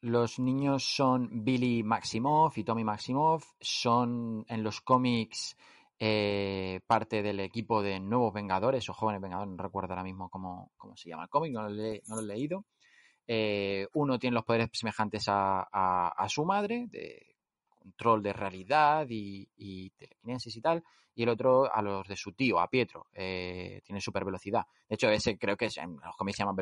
[0.00, 3.44] Los niños son Billy Maximoff y Tommy Maximoff.
[3.60, 5.56] Son en los cómics
[5.98, 9.54] eh, parte del equipo de Nuevos Vengadores o Jóvenes Vengadores.
[9.56, 12.20] No recuerdo ahora mismo cómo, cómo se llama el cómic, no lo, he, no lo
[12.22, 12.64] he leído.
[13.94, 17.33] Uno tiene los poderes semejantes a, a- a su madre, de
[17.84, 20.82] control de realidad y, telequinesis y tal.
[21.14, 23.06] Y el otro a los de su tío, a Pietro.
[23.12, 24.62] eh, tiene super velocidad.
[24.88, 26.60] De hecho, ese creo que es, en los cómics se llama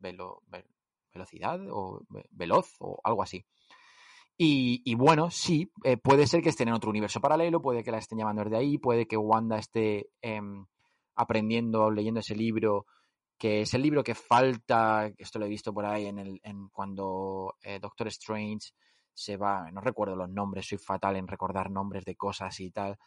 [0.00, 0.66] velo- ve-
[1.12, 3.44] velocidad o ve- veloz o algo así.
[4.42, 7.98] Y, bueno, sí, eh, puede ser que estén en otro universo paralelo, puede que la
[7.98, 10.64] estén llamando desde ahí, puede que Wanda esté em,
[11.14, 12.86] aprendiendo, leyendo ese libro,
[13.36, 16.68] que es el libro que falta, esto lo he visto por ahí en el, en
[16.70, 18.70] cuando eh, Doctor Strange
[19.20, 22.98] se va, no recuerdo los nombres, soy fatal en recordar nombres de cosas y tal,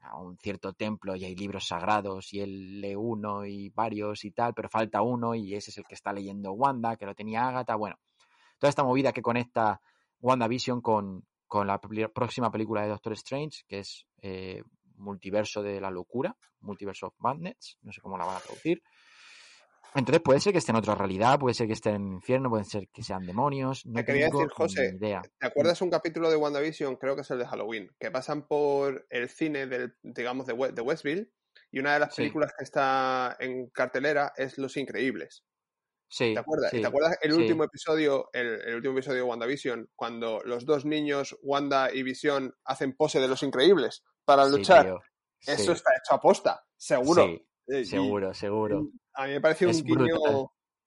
[0.00, 4.30] a un cierto templo y hay libros sagrados y él lee uno y varios y
[4.30, 7.46] tal, pero falta uno y ese es el que está leyendo Wanda, que lo tenía
[7.46, 7.96] Agatha, bueno,
[8.58, 9.82] toda esta movida que conecta
[10.20, 14.62] WandaVision con, con la próxima película de Doctor Strange, que es eh,
[14.96, 18.82] Multiverso de la Locura, Multiverse of Madness, no sé cómo la van a traducir.
[19.94, 22.48] Entonces puede ser que esté en otra realidad, puede ser que esté en el infierno,
[22.50, 25.22] puede ser que sean demonios, no Te quería decir, José, idea.
[25.38, 26.96] ¿Te acuerdas un capítulo de WandaVision?
[26.96, 30.82] Creo que es el de Halloween, que pasan por el cine del, digamos, de, de
[30.82, 31.32] Westville
[31.72, 32.22] y una de las Sí.
[32.22, 35.44] películas que está en cartelera es Los Increíbles.
[36.08, 36.72] Sí, ¿Te acuerdas?
[36.74, 37.40] ¿Y sí, te acuerdas el sí.
[37.40, 42.54] último episodio, el, el último episodio de WandaVision, cuando los dos niños, Wanda y Visión,
[42.64, 44.94] hacen pose de Los Increíbles para Sí, luchar?
[45.46, 47.26] Eso está hecho a posta, seguro.
[47.70, 48.88] Sí, Eh, y seguro, seguro.
[49.14, 50.16] A mí me pareció Es un guiño...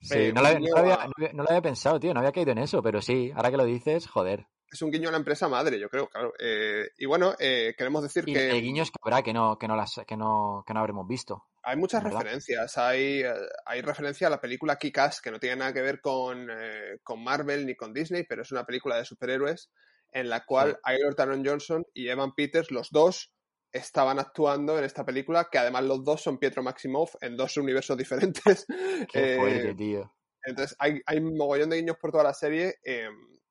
[0.01, 2.13] Sí, no lo, había, no lo había- a- no había- no lo había pensado, tío,
[2.13, 4.45] no había caído en eso, pero sí, ahora que lo dices, joder.
[4.69, 6.33] es un guiño a la empresa madre, yo creo, claro.
[6.39, 8.49] Eh, y bueno, eh, queremos decir Y que...
[8.49, 11.45] el guiños que habrá que no, que no las, que no, que no habremos visto.
[11.61, 12.19] Hay muchas ¿verdad?
[12.21, 12.77] referencias.
[12.77, 13.23] Hay,
[13.65, 17.23] hay referencia a la película Kick-Ass, que no tiene nada que ver con, eh, con
[17.23, 19.71] Marvel ni con Disney, pero es una película de superhéroes
[20.11, 23.32] en la cual Aylor Taron Johnson y Evan Peters, los dos,
[23.73, 27.97] estaban actuando en esta película, que además los dos son Pietro Maximoff en dos universos
[27.97, 28.65] diferentes.
[29.07, 30.13] Qué Eh, fuerte, tío.
[30.45, 33.09] entonces, hay, hay un mogollón de guiños por toda la serie eh,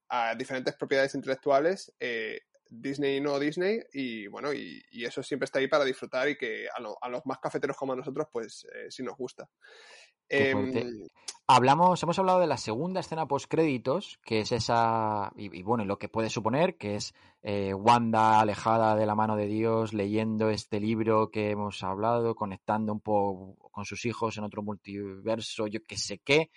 [0.08, 5.44] a diferentes propiedades intelectuales, eh, Disney y no Disney, y bueno, y, y eso siempre
[5.44, 8.28] está ahí para disfrutar y que a, lo- a los más cafeteros como a nosotros,
[8.32, 9.48] pues eh, sí nos gusta.
[10.32, 11.08] Em.
[11.46, 15.84] Hablamos, hemos hablado de la segunda escena post créditos, que es esa, y, y bueno,
[15.84, 17.12] y lo que puede suponer, que es
[17.42, 22.92] eh, Wanda alejada de la mano de Dios, leyendo este libro que hemos hablado, conectando
[22.92, 26.50] un poco con sus hijos en otro multiverso, yo qué sé qué.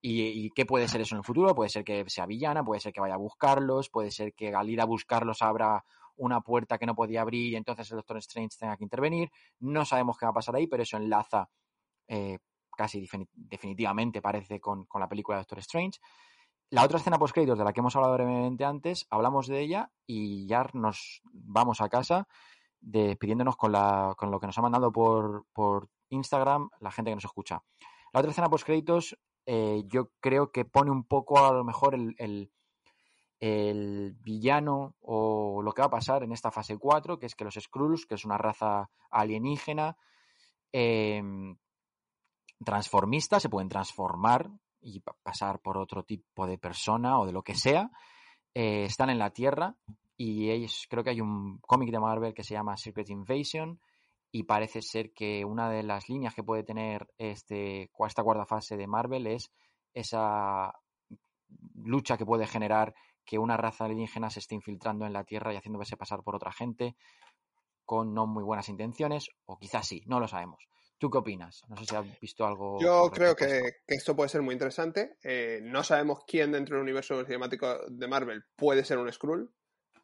[0.00, 1.54] ¿Y, y qué puede ser eso en el futuro?
[1.54, 4.70] Puede ser que sea villana, puede ser que vaya a buscarlos, puede ser que al
[4.70, 5.84] ir a buscarlos abra
[6.16, 9.30] una puerta que no podía abrir y entonces el Doctor Strange tenga que intervenir.
[9.58, 11.48] No sabemos qué va a pasar ahí, pero eso enlaza
[12.06, 12.38] eh,
[12.76, 15.98] casi defini- definitivamente parece con, con la película de Doctor Strange.
[16.70, 19.90] La otra escena post créditos de la que hemos hablado brevemente antes, hablamos de ella
[20.06, 22.26] y ya nos vamos a casa
[22.80, 27.14] despidiéndonos con, la, con lo que nos ha mandado por, por Instagram la gente que
[27.16, 27.62] nos escucha.
[28.12, 29.16] La otra escena post créditos
[29.46, 32.50] eh, yo creo que pone un poco a lo mejor el, el,
[33.38, 37.44] el villano o lo que va a pasar en esta fase 4, que es que
[37.44, 39.96] los Skrulls, que es una raza alienígena,
[40.72, 41.22] eh,
[42.64, 44.50] transformistas, se pueden transformar
[44.80, 47.90] y pa- pasar por otro tipo de persona o de lo que sea,
[48.54, 49.76] eh, están en la Tierra
[50.16, 53.80] y ellos, creo que hay un cómic de Marvel que se llama Secret Invasion
[54.32, 58.76] y parece ser que una de las líneas que puede tener este, esta cuarta fase
[58.76, 59.50] de Marvel es
[59.94, 60.74] esa
[61.74, 62.94] lucha que puede generar
[63.24, 66.52] que una raza alienígena se esté infiltrando en la Tierra y haciéndose pasar por otra
[66.52, 66.96] gente
[67.84, 70.66] con no muy buenas intenciones, o quizás sí, no lo sabemos.
[70.98, 71.62] ¿Tú qué opinas?
[71.68, 72.80] No sé si has visto algo.
[72.80, 73.78] Yo creo que, esto.
[73.86, 75.18] que esto puede ser muy interesante.
[75.22, 79.52] Eh, no sabemos quién dentro del universo cinemático de Marvel puede ser un Skrull.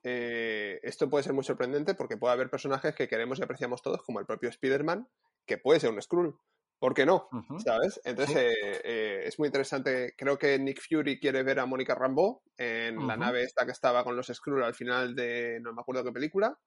[0.03, 4.03] Eh, esto puede ser muy sorprendente porque puede haber personajes que queremos y apreciamos todos,
[4.03, 5.09] como el propio Spider-Man,
[5.47, 6.37] que puede ser un Skrull.
[6.79, 7.29] ¿Por qué no?
[7.65, 8.01] ¿Sabes?
[8.05, 8.81] Entonces Sí.
[8.85, 10.15] eh, es muy interesante.
[10.19, 14.03] Creo que Nick Fury quiere ver a Mónica Rambeau en la nave esta que estaba
[14.03, 16.59] con los Skrull al final de no me acuerdo qué película.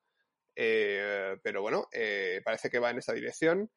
[0.55, 1.89] Pero bueno,
[2.45, 3.69] parece que va en esa dirección.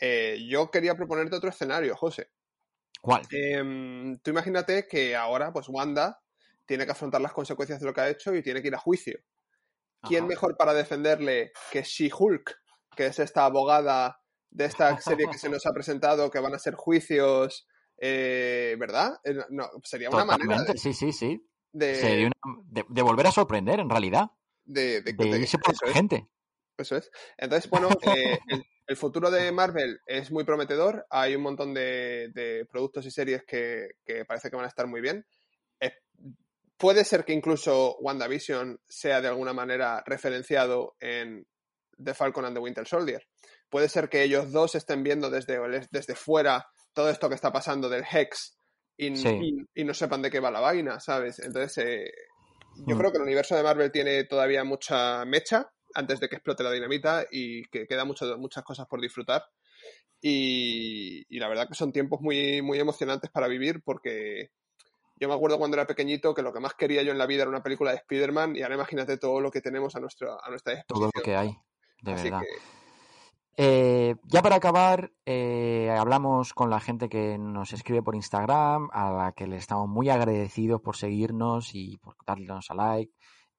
[0.00, 2.30] Eh, yo quería proponerte otro escenario, José.
[3.00, 3.22] ¿Cuál?
[3.30, 6.20] Em, tú imagínate que ahora, pues Wanda
[6.66, 8.78] tiene que afrontar las consecuencias de lo que ha hecho y tiene que ir a
[8.78, 9.18] juicio.
[10.02, 10.28] ¿Quién Ajá.
[10.28, 12.56] mejor para defenderle que She-Hulk,
[12.96, 14.20] que es esta abogada
[14.50, 17.66] de esta serie que se nos ha presentado, que van a ser juicios,
[17.98, 19.18] eh, ¿verdad?
[19.24, 21.46] Eh, no, sería una manera Totalmente, sí, sí, sí.
[21.72, 24.30] de, Sería una- de, de volver a sorprender, en realidad.
[24.64, 26.26] de- de- De de- irse por eso la es, gente.
[26.78, 27.10] eso es.
[27.36, 31.06] Entonces, bueno, eh, el, el futuro de Marvel es muy prometedor.
[31.10, 34.86] Hay un montón de, de productos y series que, que parece que van a estar
[34.86, 35.26] muy bien.
[35.80, 35.92] Eh,
[36.76, 41.46] puede ser que incluso WandaVision sea de alguna manera referenciado en
[42.02, 43.26] The Falcon and the Winter Soldier.
[43.70, 45.58] Puede ser que ellos dos estén viendo desde,
[45.90, 48.58] desde fuera todo esto que está pasando del Hex
[48.96, 49.28] y, Sí.
[49.28, 51.38] y- y no sepan de qué va la vaina, ¿sabes?
[51.40, 52.12] Entonces, eh,
[52.86, 52.98] yo Mm.
[52.98, 56.70] creo que el universo de Marvel tiene todavía mucha mecha antes de que explote la
[56.72, 59.44] dinamita y que queda mucho, muchas cosas por disfrutar.
[60.20, 64.50] Y, y la verdad que son tiempos muy, muy emocionantes para vivir porque
[65.16, 67.42] yo me acuerdo cuando era pequeñito que lo que más quería yo en la vida
[67.42, 70.50] era una película de Spider-Man y ahora imagínate todo lo que tenemos a, nuestra a
[70.50, 71.10] nuestra Todo disposición.
[71.14, 71.56] lo que hay,
[72.02, 72.40] de Así verdad.
[72.40, 72.46] que
[73.56, 79.12] Eh, ya para acabar, eh, hablamos con la gente que nos escribe por Instagram, a
[79.12, 83.12] la que le estamos muy agradecidos por seguirnos y por darnos a like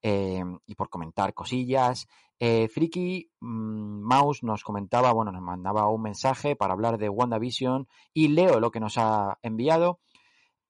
[0.08, 2.08] eh, y por comentar cosillas.
[2.40, 7.88] Eh, Friki mm, Mouse nos comentaba, bueno, nos mandaba un mensaje para hablar de WandaVision
[8.14, 10.02] y leo lo que nos ha enviado.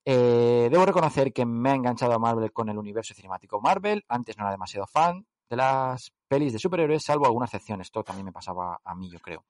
[0.05, 4.05] Eh, debo reconocer que me ha enganchado a Marvel con el universo cinemático Marvel.
[4.07, 7.81] Antes no era demasiado fan de las pelis de superhéroes, salvo alguna excepción.
[7.81, 9.43] Esto también me pasaba a mí, yo creo.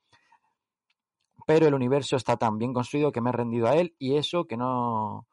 [1.45, 4.45] Pero el universo está tan bien construido que me he rendido a él y eso
[4.45, 5.27] que no,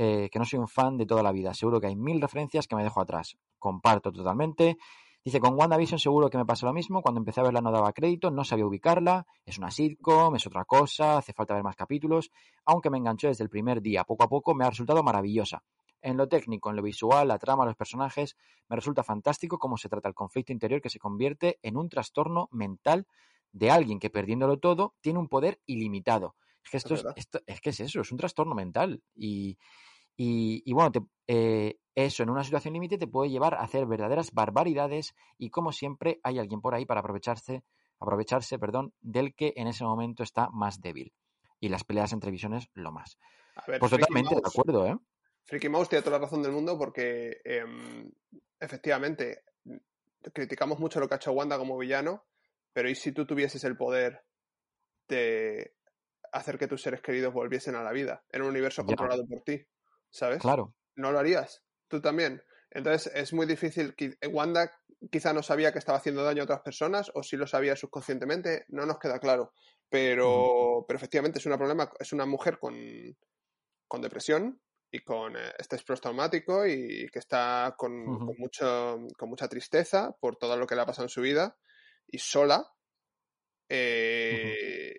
[0.00, 1.52] eh, que no soy un fan de toda la vida.
[1.54, 3.36] Seguro que hay mil referencias que me dejo atrás.
[3.58, 4.78] Comparto totalmente.
[5.24, 7.02] Dice, con WandaVision seguro que me pasa lo mismo.
[7.02, 9.26] Cuando empecé a verla no daba crédito, no sabía ubicarla.
[9.44, 12.30] Es una sitcom, es otra cosa, hace falta ver más capítulos.
[12.64, 15.64] Aunque me enganchó desde el primer día, poco a poco me ha resultado maravillosa.
[16.00, 18.36] En lo técnico, en lo visual, la trama, los personajes,
[18.68, 22.48] me resulta fantástico cómo se trata el conflicto interior que se convierte en un trastorno
[22.52, 23.08] mental
[23.50, 26.36] de alguien que perdiéndolo todo tiene un poder ilimitado.
[26.64, 27.18] Es que esto Es es, verdad.
[27.18, 29.02] esto- es que es eso, es un trastorno mental.
[29.14, 29.58] Y,
[30.16, 33.86] y, y bueno, te- eh, eso en una situación límite te puede llevar a hacer
[33.86, 37.64] verdaderas barbaridades y como siempre hay alguien por ahí para aprovecharse,
[37.98, 41.12] aprovecharse perdón, del que en ese momento está más débil.
[41.60, 43.18] Y las peleas entre visiones lo más.
[43.56, 44.96] A ver, Pues Freaky totalmente de acuerdo, ¿eh?
[45.46, 48.10] Freaky Mouse tiene toda la razón del mundo porque em,
[48.60, 49.44] efectivamente
[50.32, 52.26] criticamos mucho lo que ha hecho Wanda como villano,
[52.72, 54.24] pero ¿y si tú tuvieses el poder
[55.08, 55.74] de
[56.32, 58.86] hacer que tus seres queridos volviesen a la vida en un universo Ya.
[58.86, 59.66] controlado por ti?
[60.10, 60.42] ¿Sabes?
[60.42, 60.74] Claro.
[60.96, 61.64] ¿No lo harías?
[61.88, 62.42] Tú también.
[62.70, 63.94] Entonces es muy difícil.
[63.96, 64.70] qui- Wanda
[65.10, 68.64] quizá no sabía que estaba haciendo daño a otras personas o si lo sabía subconscientemente,
[68.68, 69.52] no nos queda claro.
[69.88, 72.74] Pero, pero efectivamente es, una problema, es una mujer con,
[73.86, 74.60] con depresión
[74.90, 80.36] y con eh, estrés postraumático y que está con, con mucho, con mucha tristeza por
[80.36, 81.58] todo lo que le ha pasado en su vida
[82.06, 82.64] y sola.
[83.68, 84.94] eh,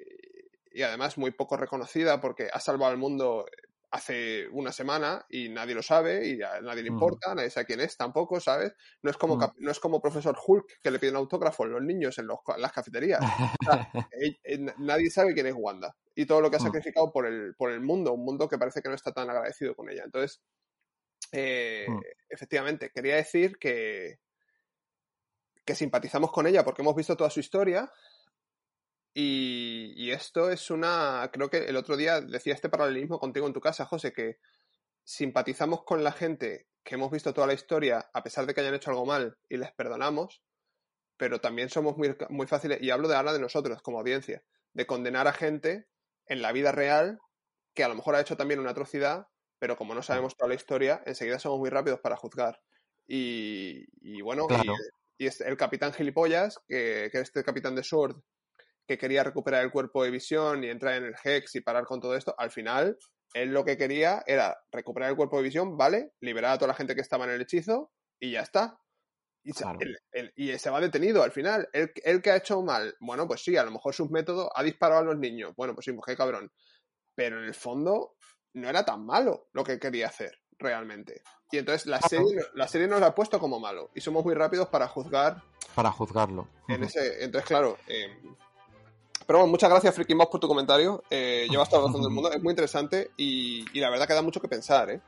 [0.72, 3.46] Y además muy poco reconocida porque ha salvado al mundo
[3.92, 7.80] hace una semana y nadie lo sabe y a nadie le importa, nadie sabe quién
[7.80, 8.74] es tampoco, ¿sabes?
[9.02, 12.20] No es como, cap- no es como profesor Hulk que le piden autógrafos los niños
[12.20, 13.34] en, los- en las cafeterías.
[14.12, 16.62] Eh, eh, nadie sabe quién es Wanda y todo lo que ha Mm.
[16.62, 19.76] sacrificado por el, por el mundo, un mundo que parece que no está tan agradecido
[19.76, 20.04] con ella.
[20.06, 20.42] Entonces,
[21.32, 22.02] eh, Mm.
[22.30, 24.20] efectivamente, quería decir que,
[25.66, 27.92] que simpatizamos con ella porque hemos visto toda su historia
[29.14, 33.54] y, y esto es una, creo que el otro día decía este paralelismo contigo en
[33.54, 34.38] tu casa, José, que
[35.04, 38.76] simpatizamos con la gente que hemos visto toda la historia a pesar de que hayan
[38.76, 40.42] hecho algo mal y les perdonamos,
[41.18, 44.86] pero también somos muy, muy fáciles, y hablo de ahora de nosotros como audiencia, de
[44.86, 45.88] condenar a gente
[46.28, 47.20] en la vida real
[47.74, 49.28] que a lo mejor ha hecho también una atrocidad,
[49.60, 52.62] pero como no sabemos toda la historia, enseguida somos muy rápidos para juzgar.
[53.08, 54.74] Y, y bueno, y- Claro.
[55.18, 58.16] y, es el capitán gilipollas, que, que este capitán de Sword,
[58.90, 62.02] que quería recuperar el cuerpo de visión y entrar en el Hex y parar con
[62.02, 62.98] todo esto, al final,
[63.36, 66.14] él lo que quería era recuperar el cuerpo de visión, ¿vale?
[66.22, 68.80] Liberar a toda la gente que estaba en el hechizo y ya está.
[69.44, 69.78] Y se, Claro.
[69.82, 71.70] él- él- y se va detenido al final.
[71.72, 72.96] ¿El, el que ha hecho mal?
[73.00, 75.54] Bueno, pues sí, a lo mejor sus métodos ha disparado a los niños.
[75.56, 76.52] Bueno, pues sí, pues qué cabrón.
[77.16, 78.16] Pero en el fondo
[78.56, 81.22] no era tan malo lo que quería hacer realmente.
[81.52, 83.92] Y entonces la serie, la serie nos la ha puesto como malo.
[83.94, 85.42] Y somos muy rápidos para juzgar
[85.76, 86.50] Para juzgarlo.
[86.68, 87.24] en ese.
[87.24, 88.08] Entonces, claro, eh,
[89.30, 91.04] Pero bueno, muchas gracias, Mouse, por tu comentario.
[91.08, 92.32] Eh, llevas toda la razón del mundo.
[92.32, 95.02] Es muy interesante y, y la verdad que da mucho que pensar, ¿eh?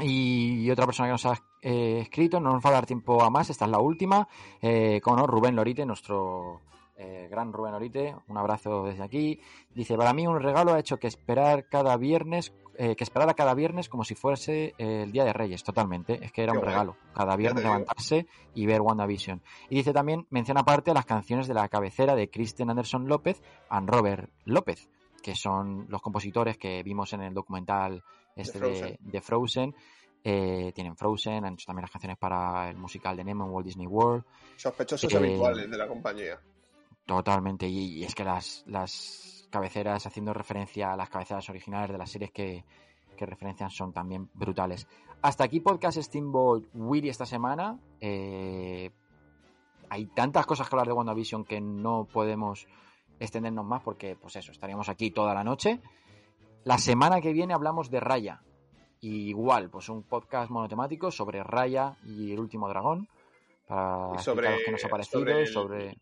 [0.00, 3.30] Y otra persona que nos ha eh, escrito, no nos va a dar tiempo a
[3.30, 4.26] más, esta es la última,
[4.60, 6.60] eh, como no, Rubén Lorite, nuestro
[6.98, 9.40] eh, gran Rubén Lorite, un abrazo desde aquí.
[9.72, 13.54] Dice, para mí un regalo ha hecho que esperar cada viernes, eh, que esperara cada
[13.54, 16.64] viernes como si fuese eh, el Día de Reyes, totalmente, es que era Qué un
[16.64, 16.72] guay.
[16.72, 19.40] regalo, cada viernes levantarse y ver WandaVision.
[19.70, 23.88] Y dice también, menciona aparte las canciones de la cabecera de Kristen Anderson López and
[23.88, 24.88] Robert López,
[25.22, 28.02] que son los compositores que vimos en el documental
[28.34, 28.98] este de Frozen.
[29.00, 29.74] de Frozen.
[30.24, 33.66] Eh, tienen Frozen, han hecho también las canciones para el musical de Nemo en Walt
[33.66, 34.24] Disney World.
[34.56, 36.40] Sospechosos habituales de la compañía.
[37.08, 41.96] Totalmente, y, y es que las, las cabeceras, haciendo referencia a las cabeceras originales de
[41.96, 42.66] las series que,
[43.16, 44.86] que referencian, son también brutales.
[45.22, 47.78] Hasta aquí podcast Steamboat Willy esta semana.
[48.02, 48.90] Eh,
[49.88, 52.66] hay tantas cosas que hablar de WandaVision que no podemos
[53.18, 55.80] extendernos más porque, pues eso, estaríamos aquí toda la noche.
[56.64, 58.42] La semana que viene hablamos de Raya.
[59.00, 63.08] Y igual, pues un podcast monotemático sobre Raya y el último dragón.
[63.66, 65.98] Para Y sobre- explicaros qué nos ha parecido, sobre el- sobre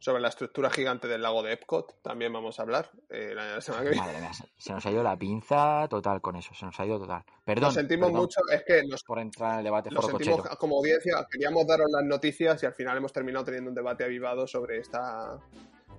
[0.00, 3.82] Sobre la estructura gigante del lago de Epcot también vamos a hablar eh, la semana
[3.82, 4.06] que viene.
[4.06, 7.00] Madre mía, se, nos ha ido la pinza total con eso, se nos ha ido
[7.00, 7.24] total.
[7.44, 10.36] Perdón, Lo sentimos perdón mucho, es que nos, por entrar en el debate foro sentimos
[10.38, 10.56] cochero.
[10.56, 14.46] como audiencia, queríamos daros las noticias y al final hemos terminado teniendo un debate avivado
[14.46, 15.36] sobre esta...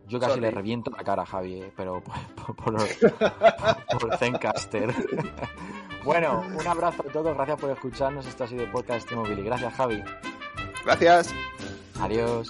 [0.07, 0.41] Yo casi sorry.
[0.41, 2.01] le reviento la cara a Javi, eh, pero
[2.35, 4.93] por, por, por, por Zencaster.
[6.05, 8.25] bueno, un abrazo a todos, gracias por escucharnos.
[8.25, 9.43] Esto ha sido el podcast Estimo Billy.
[9.43, 10.01] Gracias, Javi.
[10.85, 11.33] Gracias.
[11.99, 12.49] Adiós.